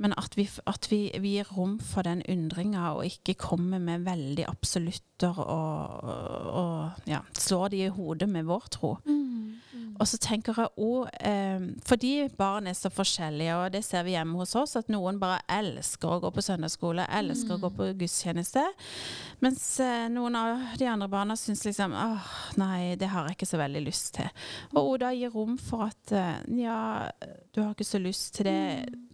Men 0.00 0.14
at 0.16 0.36
vi, 0.38 0.46
at 0.66 0.88
vi, 0.90 1.02
vi 1.20 1.36
gir 1.36 1.50
rom 1.56 1.76
for 1.84 2.06
den 2.06 2.22
undringa 2.28 2.94
og 2.96 3.04
ikke 3.04 3.36
kommer 3.40 3.82
med 3.82 4.06
veldig 4.06 4.46
absolutter 4.48 5.36
og, 5.44 6.06
og, 6.56 7.02
ja, 7.10 7.20
slår 7.36 7.74
de 7.74 7.84
i 7.84 7.92
hodet 7.92 8.28
med 8.32 8.48
vår 8.48 8.70
tro. 8.72 8.94
Og 10.00 10.08
så 10.08 10.16
tenker 10.16 10.56
jeg 10.56 10.72
òg 10.80 11.10
eh, 11.28 11.64
Fordi 11.86 12.12
barn 12.38 12.70
er 12.70 12.76
så 12.78 12.88
forskjellige, 12.92 13.56
og 13.56 13.74
det 13.74 13.82
ser 13.84 14.06
vi 14.06 14.14
hjemme 14.14 14.38
hos 14.40 14.54
oss, 14.56 14.76
at 14.80 14.88
noen 14.92 15.20
bare 15.20 15.42
elsker 15.60 16.16
å 16.16 16.20
gå 16.24 16.30
på 16.32 16.44
søndagsskole, 16.44 17.04
elsker 17.20 17.58
å 17.58 17.60
gå 17.66 17.72
på 17.76 17.90
gudstjeneste. 18.00 18.64
Mens 19.44 19.64
eh, 19.84 20.08
noen 20.12 20.38
av 20.40 20.64
de 20.80 20.88
andre 20.88 21.10
barna 21.12 21.36
syns 21.36 21.66
liksom 21.68 21.92
åh, 21.92 22.32
nei, 22.60 22.96
det 23.00 23.12
har 23.12 23.28
jeg 23.28 23.36
ikke 23.36 23.50
så 23.52 23.60
veldig 23.60 23.84
lyst 23.84 24.14
til. 24.16 24.32
Og 24.72 24.96
Oda 24.96 25.12
gir 25.16 25.36
rom 25.36 25.60
for 25.60 25.90
at 25.90 26.16
eh, 26.16 26.40
ja, 26.62 26.80
du 27.52 27.62
har 27.62 27.74
ikke 27.74 27.88
så 27.92 28.00
lyst 28.00 28.38
til 28.38 28.48
det. 28.48 28.60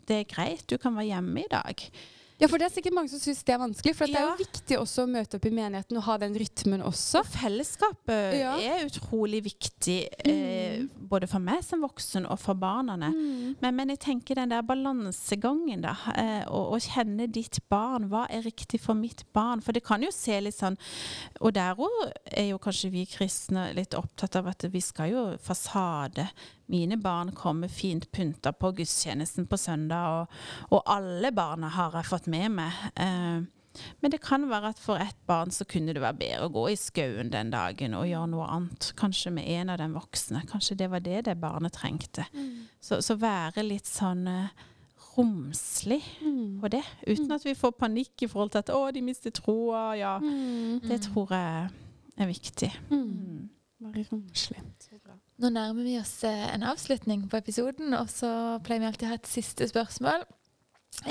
Det 0.06 0.20
er 0.22 0.28
greit, 0.30 0.66
du 0.70 0.76
kan 0.78 0.94
være 0.96 1.10
hjemme 1.14 1.42
i 1.44 1.50
dag. 1.50 1.88
Ja, 2.36 2.50
for 2.52 2.60
det 2.60 2.66
er 2.66 2.72
sikkert 2.74 2.92
mange 2.98 3.08
som 3.08 3.20
syns 3.20 3.38
det 3.48 3.54
er 3.54 3.60
vanskelig. 3.62 3.94
For 3.96 4.12
det 4.12 4.18
er 4.20 4.26
jo 4.28 4.34
viktig 4.42 4.76
også 4.76 5.06
å 5.06 5.08
møte 5.08 5.38
opp 5.38 5.46
i 5.48 5.52
menigheten 5.56 5.96
og 5.96 6.04
ha 6.04 6.16
den 6.20 6.34
rytmen 6.36 6.82
også. 6.84 7.22
Så 7.22 7.38
fellesskapet 7.38 8.36
Ja. 8.36 8.50
er 8.60 8.84
utrolig 8.84 9.40
viktig, 9.46 9.96
eh, 10.28 10.82
både 11.00 11.26
for 11.30 11.40
meg 11.40 11.62
som 11.64 11.80
voksen 11.80 12.26
og 12.28 12.38
for 12.38 12.52
barna. 12.52 12.96
Men, 12.98 13.74
men 13.74 13.88
jeg 13.88 14.00
tenker 14.00 14.36
den 14.36 14.50
der 14.52 14.60
balansegangen, 14.60 15.80
da. 15.80 15.94
Eh, 16.12 16.44
kjenne 16.84 17.26
ditt 17.32 17.58
barn. 17.70 18.10
Hva 18.10 18.26
er 18.28 18.42
riktig 18.44 18.80
for 18.80 18.92
mitt 18.94 19.24
barn? 19.32 19.62
For 19.62 19.72
det 19.72 19.84
kan 19.84 20.02
jo 20.02 20.10
se 20.12 20.38
litt 20.40 20.54
sånn 20.54 20.76
Og 21.40 21.54
der 21.54 21.74
òg 21.74 22.12
er 22.32 22.50
jo 22.50 22.58
kanskje 22.58 22.90
vi 22.92 23.06
kristne 23.06 23.72
litt 23.74 23.94
opptatt 23.94 24.36
av 24.36 24.46
at 24.48 24.62
vi 24.70 24.80
skal 24.80 25.10
jo 25.10 25.24
fasade. 25.38 26.28
Mine 26.72 26.96
barn 26.98 27.32
kommer 27.36 27.68
fint 27.70 28.08
pynta 28.12 28.52
på 28.52 28.72
gudstjenesten 28.80 29.46
på 29.46 29.58
søndag, 29.60 30.22
og, 30.22 30.72
og 30.74 30.82
alle 30.90 31.30
barna 31.34 31.70
har 31.76 31.94
jeg 31.94 32.10
fått 32.10 32.26
med 32.32 32.56
meg. 32.58 32.80
Eh, 32.94 33.44
men 34.00 34.12
det 34.12 34.22
kan 34.24 34.46
være 34.48 34.72
at 34.72 34.78
for 34.80 35.00
ett 35.00 35.18
barn 35.28 35.50
så 35.52 35.66
kunne 35.68 35.94
det 35.94 36.02
være 36.02 36.18
bedre 36.20 36.46
å 36.48 36.52
gå 36.54 36.62
i 36.72 36.78
skauen 36.80 37.30
den 37.32 37.50
dagen 37.52 37.96
og 37.98 38.06
gjøre 38.08 38.30
noe 38.32 38.46
annet. 38.54 38.90
Kanskje 38.98 39.34
med 39.36 39.48
en 39.58 39.74
av 39.74 39.80
de 39.82 39.90
voksne. 39.92 40.42
Kanskje 40.50 40.78
det 40.80 40.88
var 40.92 41.04
det 41.04 41.26
det 41.28 41.36
barnet 41.42 41.76
trengte. 41.76 42.24
Så, 42.80 43.02
så 43.04 43.18
være 43.20 43.66
litt 43.66 43.88
sånn 43.88 44.24
eh, 44.32 44.64
romslig 45.16 46.02
på 46.60 46.72
det. 46.72 46.82
Uten 47.06 47.32
at 47.36 47.44
vi 47.46 47.56
får 47.56 47.76
panikk 47.78 48.26
i 48.26 48.30
forhold 48.30 48.54
til 48.54 48.64
at 48.64 48.72
'å, 48.72 48.82
de 48.92 49.02
mister 49.04 49.30
troa'. 49.30 49.96
Ja, 50.00 50.16
det 50.88 51.02
tror 51.08 51.32
jeg 51.32 51.70
er 52.16 52.26
viktig. 52.26 52.72
Mm. 52.90 53.48
Være 53.80 54.06
romslig. 54.12 54.62
Nå 55.42 55.50
nærmer 55.52 55.84
vi 55.84 55.98
oss 56.00 56.14
eh, 56.24 56.46
en 56.54 56.64
avslutning 56.64 57.26
på 57.28 57.36
episoden, 57.42 57.92
og 57.98 58.08
så 58.08 58.30
pleier 58.64 58.80
vi 58.80 58.86
alltid 58.88 59.08
å 59.08 59.12
ha 59.12 59.18
et 59.20 59.28
siste 59.28 59.68
spørsmål. 59.68 60.24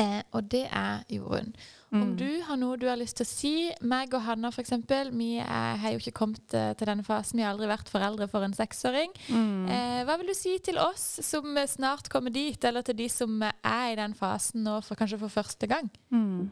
Eh, 0.01 0.21
og 0.33 0.47
det 0.49 0.63
er 0.73 1.03
Jorunn. 1.13 1.51
Om 1.93 2.01
Mm. 2.01 2.15
du 2.17 2.41
har 2.43 2.57
noe 2.57 2.75
du 2.81 2.87
har 2.89 2.97
lyst 2.97 3.15
til 3.19 3.23
å 3.23 3.29
si 3.29 3.51
Meg 3.85 4.11
og 4.17 4.23
Hanna 4.25 4.49
eksempel, 4.49 5.11
vi 5.15 5.37
er, 5.39 5.77
har 5.79 5.91
jo 5.93 5.99
ikke 6.01 6.11
kommet 6.17 6.53
eh, 6.57 6.73
til 6.75 6.87
denne 6.89 7.05
fasen. 7.05 7.37
Vi 7.37 7.43
har 7.45 7.53
aldri 7.53 7.69
vært 7.69 7.87
foreldre 7.93 8.27
for 8.27 8.43
en 8.43 8.51
seksåring. 8.57 9.13
Mm. 9.29 9.69
Eh, 9.69 10.01
hva 10.03 10.17
vil 10.19 10.27
du 10.27 10.33
si 10.35 10.57
til 10.65 10.79
oss 10.81 11.05
som 11.23 11.55
eh, 11.55 11.67
snart 11.69 12.09
kommer 12.11 12.33
dit, 12.35 12.57
eller 12.67 12.81
til 12.83 12.97
de 12.97 13.07
som 13.13 13.37
er 13.45 13.93
i 13.93 13.95
den 13.95 14.17
fasen 14.17 14.65
nå 14.65 14.79
for 14.83 14.95
kanskje 14.99 15.21
for 15.21 15.29
første 15.37 15.69
gang? 15.71 15.87
Mm. 16.11 16.49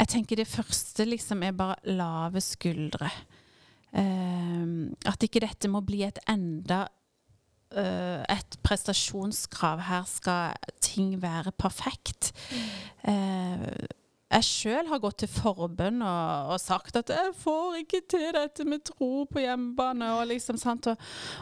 Jeg 0.00 0.08
tenker 0.16 0.40
det 0.40 0.48
første 0.50 1.06
liksom 1.06 1.44
er 1.46 1.52
bare 1.52 1.76
lave 1.92 2.40
skuldre. 2.42 3.12
Ehm, 3.92 4.94
at 5.06 5.20
ikke 5.22 5.44
dette 5.44 5.68
må 5.70 5.82
bli 5.84 6.02
et 6.08 6.18
enda 6.32 6.86
øh, 7.76 8.22
et 8.36 8.58
prestasjonskrav. 8.62 9.80
Her 9.88 10.04
skal 10.06 10.52
ting 10.80 11.22
være 11.22 11.52
perfekt. 11.52 12.32
Eh, 13.08 13.86
jeg 14.32 14.44
sjøl 14.44 14.88
har 14.88 15.00
gått 15.02 15.18
til 15.20 15.28
forbønn 15.28 16.02
og, 16.02 16.52
og 16.54 16.60
sagt 16.60 16.96
at 16.96 17.10
'jeg 17.10 17.34
får 17.36 17.74
ikke 17.82 18.00
til 18.08 18.32
dette 18.32 18.64
med 18.64 18.84
tro 18.84 19.24
på 19.24 19.38
hjemmebane'. 19.38 20.12
Og 20.18 20.26
liksom, 20.26 20.56
sant? 20.56 20.86
Og, 20.86 20.96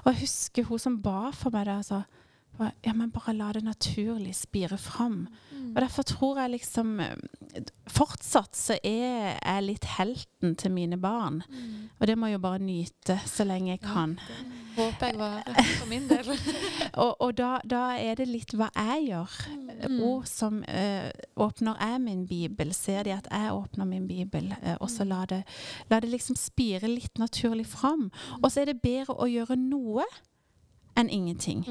og 0.05 0.15
husker 0.19 0.65
hun 0.65 0.79
som 0.79 1.03
ba 1.03 1.31
for 1.31 1.51
meg 1.51 1.67
det. 1.67 1.77
Altså, 1.77 2.03
ja, 2.59 2.93
men 2.93 3.11
bare 3.11 3.33
la 3.33 3.53
det 3.53 3.65
naturlig 3.65 4.35
spire 4.37 4.79
fram. 4.79 5.27
Og 5.71 5.81
derfor 5.81 6.03
tror 6.03 6.41
jeg 6.41 6.51
liksom 6.57 7.01
eh, 7.01 7.17
Fortsatt 7.91 8.55
så 8.57 8.77
er 8.87 9.39
jeg 9.43 9.63
litt 9.67 9.87
helten 9.97 10.55
til 10.59 10.71
mine 10.71 10.99
barn. 11.01 11.41
Og 11.99 12.07
det 12.07 12.15
må 12.19 12.29
jeg 12.29 12.39
jo 12.39 12.43
bare 12.45 12.63
nyte 12.63 13.17
så 13.27 13.45
lenge 13.45 13.73
jeg 13.73 13.81
kan. 13.83 14.15
Håper 14.77 15.11
jeg 15.11 15.19
var 15.19 15.43
for 15.81 15.91
min 15.91 16.07
del. 16.11 16.31
Og, 17.03 17.17
og 17.23 17.35
da, 17.39 17.51
da 17.67 17.83
er 17.99 18.19
det 18.19 18.29
litt 18.31 18.55
hva 18.55 18.71
jeg 18.75 19.11
gjør. 19.11 19.35
Ord 20.05 20.27
som 20.31 20.63
eh, 20.69 21.11
Åpner 21.41 21.79
jeg 21.81 22.01
min 22.05 22.25
bibel, 22.29 22.73
ser 22.77 23.05
de 23.07 23.15
at 23.15 23.29
jeg 23.31 23.53
åpner 23.55 23.89
min 23.89 24.07
bibel, 24.09 24.51
eh, 24.63 24.77
og 24.81 24.91
så 24.93 25.07
la 25.09 25.23
det, 25.31 25.43
la 25.91 26.01
det 26.03 26.11
liksom 26.13 26.37
spire 26.39 26.91
litt 26.91 27.19
naturlig 27.19 27.67
fram. 27.71 28.11
Og 28.43 28.51
så 28.51 28.63
er 28.63 28.73
det 28.73 28.83
bedre 28.83 29.17
å 29.17 29.29
gjøre 29.31 29.57
noe 29.61 30.05
enn 31.01 31.11
ingenting. 31.13 31.63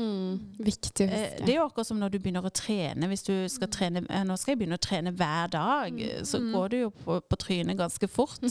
Viktig 0.60 1.06
å 1.06 1.10
Eh, 1.10 1.24
huske. 1.24 1.46
Det 1.46 1.54
er 1.54 1.58
jo 1.60 1.66
akkurat 1.68 1.88
som 1.88 2.00
når 2.02 2.14
du 2.14 2.18
begynner 2.20 2.46
å 2.46 2.52
trene. 2.54 3.08
Hvis 3.12 3.24
du 3.28 3.34
skal 3.50 3.70
trene 3.74 4.04
eh, 4.10 4.24
Nå 4.28 4.38
skal 4.38 4.54
jeg 4.54 4.60
begynne 4.62 4.78
å 4.80 4.84
trene 4.84 5.14
hver 5.16 5.52
dag, 5.54 6.02
eh, 6.02 6.24
så 6.28 6.42
går 6.44 6.70
du 6.74 6.78
jo 6.80 6.90
på, 7.04 7.20
på 7.22 7.40
trynet 7.46 7.78
ganske 7.80 8.08
fort. 8.12 8.40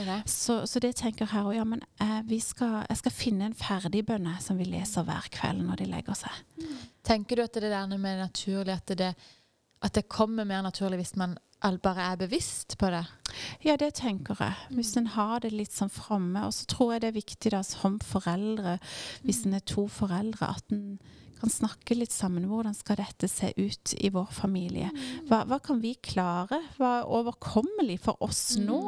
Det. 0.00 0.16
Så, 0.30 0.66
så 0.66 0.80
det 0.80 0.94
tenker 0.96 1.24
jeg 1.26 1.32
her 1.34 1.48
òg. 1.48 1.54
ja, 1.56 1.64
men 1.64 1.82
eh, 2.00 2.20
vi 2.28 2.38
skal, 2.40 2.84
jeg 2.88 3.00
skal 3.00 3.12
finne 3.12 3.48
en 3.50 3.56
ferdigbønne 3.58 4.36
som 4.40 4.58
vi 4.58 4.64
leser 4.68 5.04
hver 5.06 5.28
kveld 5.34 5.64
når 5.66 5.82
de 5.82 5.88
legger 5.90 6.16
seg. 6.18 6.66
Tenker 7.06 7.36
du 7.36 7.44
at 7.44 7.54
det 7.54 7.70
der 7.72 7.86
med 7.96 8.20
naturlig, 8.22 8.76
at 8.76 8.92
det, 8.98 9.14
at 9.82 9.94
det 9.96 10.08
kommer 10.08 10.44
mer 10.48 10.62
naturlig 10.62 11.02
hvis 11.02 11.16
man 11.20 11.36
bare 11.60 12.00
er 12.12 12.16
bevisst 12.16 12.76
på 12.80 12.90
det? 12.90 13.04
Ja, 13.64 13.76
det 13.76 13.94
tenker 13.94 14.36
jeg. 14.40 14.54
Hvis 14.74 14.96
en 14.96 15.06
har 15.06 15.40
det 15.40 15.52
litt 15.52 15.72
sånn 15.72 15.90
framme. 15.92 16.46
Og 16.46 16.52
så 16.56 16.66
tror 16.66 16.92
jeg 16.94 17.00
det 17.02 17.08
er 17.12 17.18
viktig 17.20 17.50
da 17.52 17.62
som 17.62 17.98
foreldre, 18.00 18.78
hvis 19.24 19.44
en 19.46 19.54
er 19.54 19.60
to 19.60 19.86
foreldre, 19.88 20.48
at 20.56 20.64
en 20.72 20.98
kan 21.40 21.48
snakke 21.48 21.94
litt 21.96 22.12
sammen. 22.12 22.44
Hvordan 22.50 22.74
skal 22.76 22.96
dette 23.00 23.28
se 23.28 23.48
ut 23.56 23.94
i 23.96 24.10
vår 24.12 24.26
familie? 24.36 24.90
Hva, 25.28 25.44
hva 25.48 25.56
kan 25.64 25.80
vi 25.80 25.94
klare? 26.04 26.58
Hva 26.76 26.98
er 27.00 27.08
overkommelig 27.08 27.98
for 28.04 28.20
oss 28.20 28.56
nå? 28.60 28.80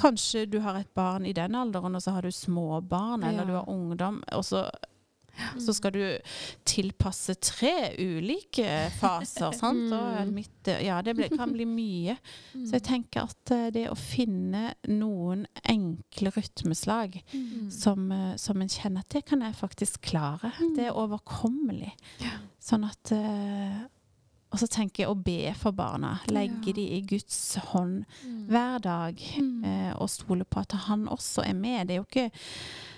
Kanskje 0.00 0.46
du 0.48 0.60
har 0.64 0.78
et 0.80 0.92
barn 0.96 1.26
i 1.28 1.34
den 1.36 1.52
alderen, 1.54 1.94
og 1.98 2.00
så 2.02 2.14
har 2.16 2.22
du 2.24 2.32
småbarn, 2.32 3.24
eller 3.28 3.44
Ja. 3.44 3.44
du 3.44 3.52
har 3.58 3.68
ungdom. 3.68 4.22
og 4.32 4.44
så 4.44 4.70
så 5.60 5.74
skal 5.76 5.92
du 5.92 6.02
tilpasse 6.64 7.34
tre 7.42 7.92
ulike 7.98 8.66
faser. 8.98 9.52
sant? 9.60 9.92
Og 9.92 10.32
mitt, 10.32 10.70
ja, 10.82 11.00
det 11.02 11.16
ble, 11.18 11.28
kan 11.32 11.52
bli 11.54 11.66
mye. 11.68 12.16
Så 12.54 12.76
jeg 12.78 12.86
tenker 12.88 13.26
at 13.28 13.52
eh, 13.54 13.66
det 13.74 13.86
å 13.92 13.96
finne 13.98 14.70
noen 14.88 15.46
enkle 15.68 16.32
rytmeslag 16.36 17.20
som, 17.72 18.08
eh, 18.12 18.32
som 18.40 18.60
en 18.62 18.68
kjenner 18.72 19.04
at 19.04 19.12
det 19.18 19.24
kan 19.28 19.42
jeg 19.44 19.58
faktisk 19.58 20.00
klare. 20.12 20.52
Det 20.76 20.88
er 20.88 20.96
overkommelig. 20.96 21.92
Sånn 22.62 22.84
at 22.88 23.12
eh, 23.14 23.84
Og 24.54 24.60
så 24.62 24.66
tenker 24.70 25.02
jeg 25.02 25.10
å 25.10 25.16
be 25.18 25.50
for 25.58 25.74
barna. 25.76 26.14
Legge 26.32 26.72
de 26.76 26.84
i 26.96 27.00
Guds 27.04 27.56
hånd 27.72 28.04
hver 28.48 28.78
dag. 28.80 29.18
eh, 29.66 29.92
og 29.98 30.08
stole 30.08 30.44
på 30.48 30.62
at 30.62 30.72
han 30.86 31.08
også 31.12 31.42
er 31.44 31.52
med. 31.58 31.88
Det 31.88 31.96
er 31.96 32.00
jo 32.00 32.06
ikke, 32.06 32.30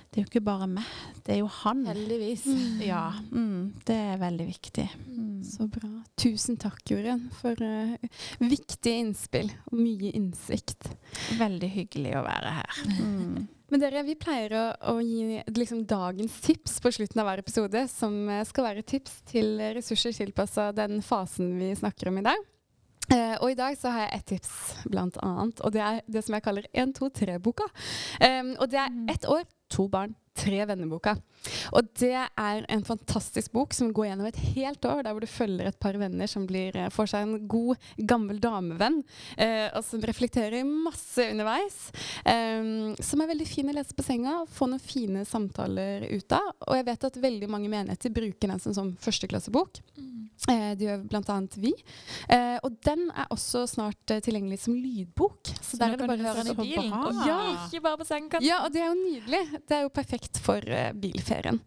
det 0.09 0.21
er 0.21 0.25
jo 0.25 0.31
ikke 0.31 0.45
bare 0.47 0.67
meg, 0.71 0.89
det 1.27 1.35
er 1.35 1.41
jo 1.43 1.51
han. 1.61 1.83
Heldigvis. 1.89 2.47
Ja, 2.81 3.11
mm, 3.29 3.83
det 3.87 3.99
er 4.15 4.23
veldig 4.23 4.47
viktig. 4.49 4.87
Mm. 5.05 5.43
Så 5.45 5.69
bra. 5.69 5.91
Tusen 6.19 6.57
takk, 6.61 6.81
Jorunn, 6.89 7.27
for 7.37 7.61
uh, 7.61 7.95
viktige 8.41 9.03
innspill 9.03 9.53
og 9.69 9.77
mye 9.77 10.15
innsikt. 10.17 10.89
Veldig 11.39 11.71
hyggelig 11.77 12.17
å 12.19 12.25
være 12.25 12.57
her. 12.57 12.83
Mm. 12.97 13.47
Men 13.69 13.83
dere, 13.83 14.03
vi 14.07 14.17
pleier 14.17 14.55
å, 14.57 14.65
å 14.95 14.99
gi 15.05 15.43
liksom, 15.53 15.85
dagens 15.89 16.39
tips 16.45 16.79
på 16.81 16.93
slutten 16.97 17.21
av 17.21 17.29
hver 17.29 17.43
episode, 17.43 17.85
som 17.93 18.15
eh, 18.33 18.47
skal 18.49 18.71
være 18.71 18.87
tips 18.89 19.19
til 19.29 19.59
ressurser 19.77 20.15
tilpassa 20.17 20.71
den 20.73 21.03
fasen 21.05 21.53
vi 21.61 21.75
snakker 21.77 22.09
om 22.09 22.23
i 22.23 22.25
dag. 22.31 22.49
Uh, 23.09 23.37
og 23.41 23.53
i 23.53 23.57
dag 23.57 23.77
så 23.81 23.93
har 23.93 24.07
jeg 24.07 24.19
ett 24.19 24.27
tips, 24.35 24.57
blant 24.89 25.21
annet. 25.25 25.61
Og 25.65 25.73
det 25.73 25.85
er 25.85 26.01
det 26.09 26.25
som 26.25 26.37
jeg 26.37 26.45
kaller 26.45 26.67
1, 26.73 26.97
2, 26.97 27.13
3-boka. 27.21 27.69
Um, 28.25 28.55
og 28.57 28.69
det 28.73 28.83
er 28.83 28.99
ett 29.13 29.29
år, 29.29 29.45
to 29.71 29.89
barn, 29.89 30.15
tre 30.39 30.63
venner-boka. 30.69 31.17
Og 31.77 31.89
det 32.01 32.15
er 32.17 32.67
en 32.71 32.85
fantastisk 32.87 33.53
bok 33.55 33.75
som 33.77 33.93
går 33.95 34.11
gjennom 34.11 34.29
et 34.29 34.41
helt 34.55 34.85
år, 34.89 35.03
der 35.05 35.15
hvor 35.15 35.25
du 35.25 35.31
følger 35.31 35.71
et 35.71 35.81
par 35.81 35.99
venner 36.01 36.31
som 36.31 36.47
blir, 36.49 36.77
eh, 36.77 36.91
får 36.95 37.13
seg 37.13 37.27
en 37.27 37.49
god, 37.51 37.89
gammel 37.99 38.41
damevenn, 38.43 39.03
eh, 39.37 39.69
og 39.73 39.85
som 39.87 40.03
reflekterer 40.03 40.67
masse 40.69 41.29
underveis. 41.31 41.79
Eh, 42.25 42.95
som 43.03 43.23
er 43.23 43.33
veldig 43.33 43.49
fin 43.49 43.71
å 43.71 43.77
lese 43.77 43.97
på 43.97 44.07
senga, 44.07 44.41
få 44.51 44.71
noen 44.71 44.83
fine 44.83 45.25
samtaler 45.29 46.09
ut 46.13 46.37
av. 46.37 46.53
Og 46.69 46.79
jeg 46.79 46.89
vet 46.91 47.09
at 47.11 47.23
veldig 47.29 47.51
mange 47.51 47.73
menigheter 47.73 48.15
bruker 48.15 48.55
den 48.55 48.63
som, 48.63 48.75
som 48.77 48.95
førsteklassebok. 49.03 49.83
Mm. 49.99 50.19
Eh, 50.47 50.71
det 50.79 50.87
gjør 50.87 51.01
bl.a. 51.11 51.37
vi. 51.59 51.73
Eh, 52.31 52.57
og 52.63 52.77
den 52.87 53.09
er 53.11 53.27
også 53.35 53.65
snart 53.69 54.13
eh, 54.15 54.21
tilgjengelig 54.25 54.61
som 54.63 54.77
lydbok. 54.79 55.51
Så, 55.51 55.75
så 55.75 55.81
der 55.81 55.97
er 55.97 56.01
det 56.01 56.09
bare 56.09 56.23
å 56.23 56.29
høre 56.29 56.45
den 56.47 56.53
i 56.53 56.69
bilen, 56.77 56.95
og 56.95 57.21
ja. 57.27 57.39
ikke 57.67 57.83
bare 57.85 58.01
på 58.01 58.07
sengekanten. 58.09 58.47
Ja, 58.47 58.61
og 58.65 58.73
det 58.75 58.85
er 58.85 58.93
jo 58.93 58.99
nydelig. 59.01 59.43
Det 59.67 59.77
er 59.79 59.85
jo 59.85 59.93
perfekt 59.93 60.28
for 60.45 60.65
uh, 60.69 60.91
bilferien. 60.99 61.61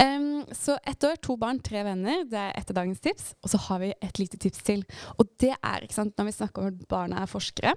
Um, 0.00 0.44
så 0.54 0.78
ett 0.86 1.04
år, 1.04 1.18
to 1.22 1.36
barn, 1.40 1.58
tre 1.64 1.82
venner. 1.86 2.22
Det 2.30 2.38
er 2.38 2.54
etter 2.60 2.76
dagens 2.76 3.02
tips. 3.02 3.32
Og 3.42 3.50
så 3.50 3.60
har 3.66 3.82
vi 3.82 3.90
et 3.98 4.22
lite 4.22 4.38
tips 4.40 4.62
til. 4.66 4.86
Og 5.18 5.28
det 5.42 5.54
er, 5.56 5.82
ikke 5.82 5.98
sant, 5.98 6.14
når 6.18 6.30
vi 6.30 6.38
snakker 6.38 6.62
om 6.62 6.72
at 6.72 6.86
barna 6.90 7.24
er 7.24 7.30
forskere 7.30 7.74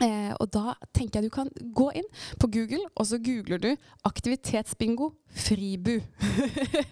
Eh, 0.00 0.32
og 0.40 0.48
da 0.54 0.74
tenker 0.96 1.20
jeg 1.20 1.28
du 1.28 1.34
kan 1.34 1.50
gå 1.76 1.90
inn 2.00 2.06
på 2.40 2.48
Google, 2.54 2.86
og 2.94 3.08
så 3.10 3.18
googler 3.20 3.60
du 3.60 3.70
'aktivitetsbingo 4.06 5.10
Fribu'. 5.34 6.00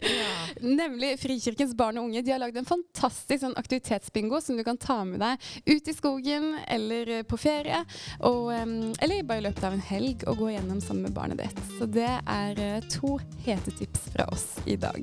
ja. 0.02 0.34
Nemlig 0.60 1.16
Frikirkens 1.18 1.74
barn 1.74 1.98
og 1.98 2.04
unge. 2.04 2.22
De 2.22 2.34
har 2.34 2.42
lagd 2.42 2.58
en 2.60 2.68
fantastisk 2.68 3.42
sånn 3.46 3.56
aktivitetsbingo 3.56 4.42
som 4.44 4.58
du 4.58 4.64
kan 4.66 4.76
ta 4.76 5.00
med 5.08 5.22
deg 5.24 5.40
ut 5.66 5.88
i 5.88 5.96
skogen 5.96 6.58
eller 6.68 7.08
eh, 7.08 7.24
på 7.24 7.40
ferie. 7.40 7.80
Og, 8.20 8.52
eller 8.52 9.24
bare 9.24 9.40
i 9.40 9.46
løpet 9.48 9.64
av 9.64 9.78
en 9.78 9.88
helg 9.88 10.28
og 10.28 10.44
gå 10.44 10.52
gjennom 10.52 10.82
sammen 10.84 11.08
med 11.08 11.16
barnet 11.16 11.40
ditt. 11.40 11.64
Så 11.78 11.88
det 11.88 12.12
er 12.26 12.60
uh, 12.60 12.88
to 12.92 13.16
hete 13.46 13.72
tips 13.78 14.10
fra 14.12 14.28
oss 14.34 14.58
i 14.66 14.76
dag. 14.76 15.02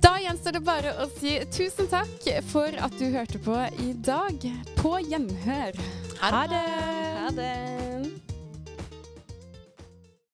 Da 0.00 0.14
gjenstår 0.20 0.56
det 0.56 0.60
bare 0.64 0.94
å 1.02 1.06
si 1.18 1.34
tusen 1.52 1.88
takk 1.90 2.24
for 2.48 2.72
at 2.72 2.96
du 2.96 3.10
hørte 3.12 3.40
på 3.44 3.56
i 3.84 3.92
dag. 4.00 4.48
På 4.80 4.96
gjenhør. 5.04 5.76
Ha 6.24 6.46
det. 6.48 6.64
Ha 7.20 7.30
det. 7.36 8.29